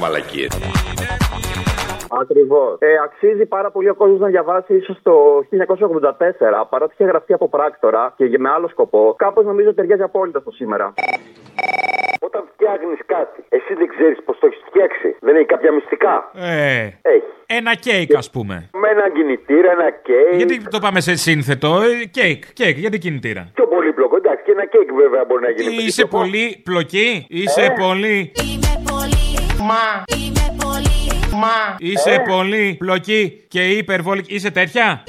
[0.00, 0.58] Μαλακίες.
[2.10, 2.76] Ακριβώς.
[2.78, 5.14] Ε, αξίζει πάρα πολύ ο κόσμος να διαβάσει ίσως το
[5.50, 9.14] 1984, παρότι είχε γραφτεί από πράκτορα και με άλλο σκοπό.
[9.18, 10.94] Κάπως νομίζω ταιριάζει απόλυτα στο σήμερα.
[12.20, 15.16] Όταν φτιάχνεις κάτι, εσύ δεν ξέρεις πώς το έχεις φτιάξει.
[15.20, 16.30] Δεν έχει κάποια μυστικά.
[16.34, 17.22] Ε, Έχει.
[17.46, 18.70] ένα κέικ, ας πούμε.
[18.72, 20.34] Με ένα κινητήρα, ένα κέικ.
[20.34, 23.50] Γιατί το πάμε σε σύνθετο, ε, κέικ, κέικ, γιατί κινητήρα.
[23.54, 24.16] Πιο πολύπλοκο.
[24.16, 25.74] Εντάξει, και ένα κέικ βέβαια μπορεί να γίνει.
[25.84, 28.32] Είσαι πολύ πλοκή, είσαι πολύ.
[29.58, 30.04] Μα.
[31.40, 31.76] Μα.
[31.78, 34.34] Είσαι πολύπλοκη και υπερβολική.
[34.34, 35.02] Είσαι τέτοια;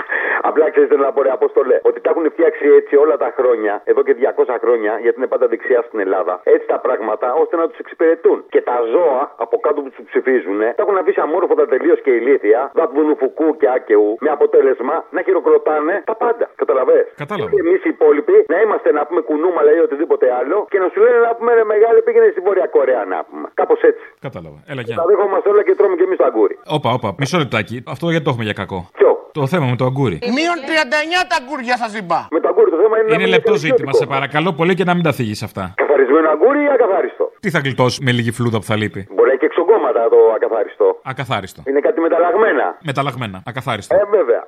[0.48, 3.74] Απλά ξέρεις θέλω να πω, ρε Απόστολε, ότι τα έχουν φτιάξει έτσι όλα τα χρόνια,
[3.90, 7.64] εδώ και 200 χρόνια, γιατί είναι πάντα δεξιά στην Ελλάδα, έτσι τα πράγματα, ώστε να
[7.68, 8.38] τους εξυπηρετούν.
[8.54, 12.60] Και τα ζώα από κάτω που τους ψηφίζουν, τα έχουν αφήσει αμόρφωτα τελείως και ηλίθια,
[12.74, 16.46] δακβουνουφουκού και άκαιου, με αποτέλεσμα να χειροκροτάνε τα πάντα.
[16.62, 17.00] Καταλαβέ.
[17.22, 17.50] Κατάλαβα.
[17.50, 21.00] Και εμείς οι υπόλοιποι να είμαστε να πούμε κουνούμαλα ή οτιδήποτε άλλο και να σου
[21.04, 23.46] λένε να πούμε ρε μεγάλη πήγαινε στη Βόρεια Κορέα να πούμε.
[23.54, 24.04] Κάπως έτσι.
[24.20, 24.58] Κατάλαβα.
[24.70, 24.96] Έλα, γεια.
[24.96, 26.58] Τα δέχομαστε όλα και τρώμε και εμείς το αγκούρι.
[26.76, 27.76] Όπα, όπα, μισό λεπτάκι.
[27.94, 28.78] Αυτό γιατί το έχουμε για κακό.
[28.98, 30.18] Ποιο; Το θέμα με το αγκούρι.
[30.36, 32.28] Μείον 39 τα αγκούρια σας είπα.
[32.30, 33.08] Με το αγκούρι το θέμα είναι.
[33.08, 34.04] να Είναι μην λεπτό νιώθεις ζήτημα, ιδιωτικό.
[34.04, 35.72] σε παρακαλώ πολύ και να μην τα θίγεις αυτά.
[35.76, 39.32] Καθαρισμένο αγκούρι ή ακαθάριστο; Τι θα γλιτώσεις με λίγη φλούδα που θα λείπει; Μπορεί να
[39.34, 40.86] έχει και εξογκώματα το ακαθάριστο.
[41.02, 41.62] Ακαθάριστο.
[41.68, 42.66] Είναι κάτι μεταλλαγμένα.
[42.90, 43.42] Μεταλλαγμένα.
[43.50, 43.94] Ακαθάριστο.
[43.96, 44.42] Ε, βέβαια.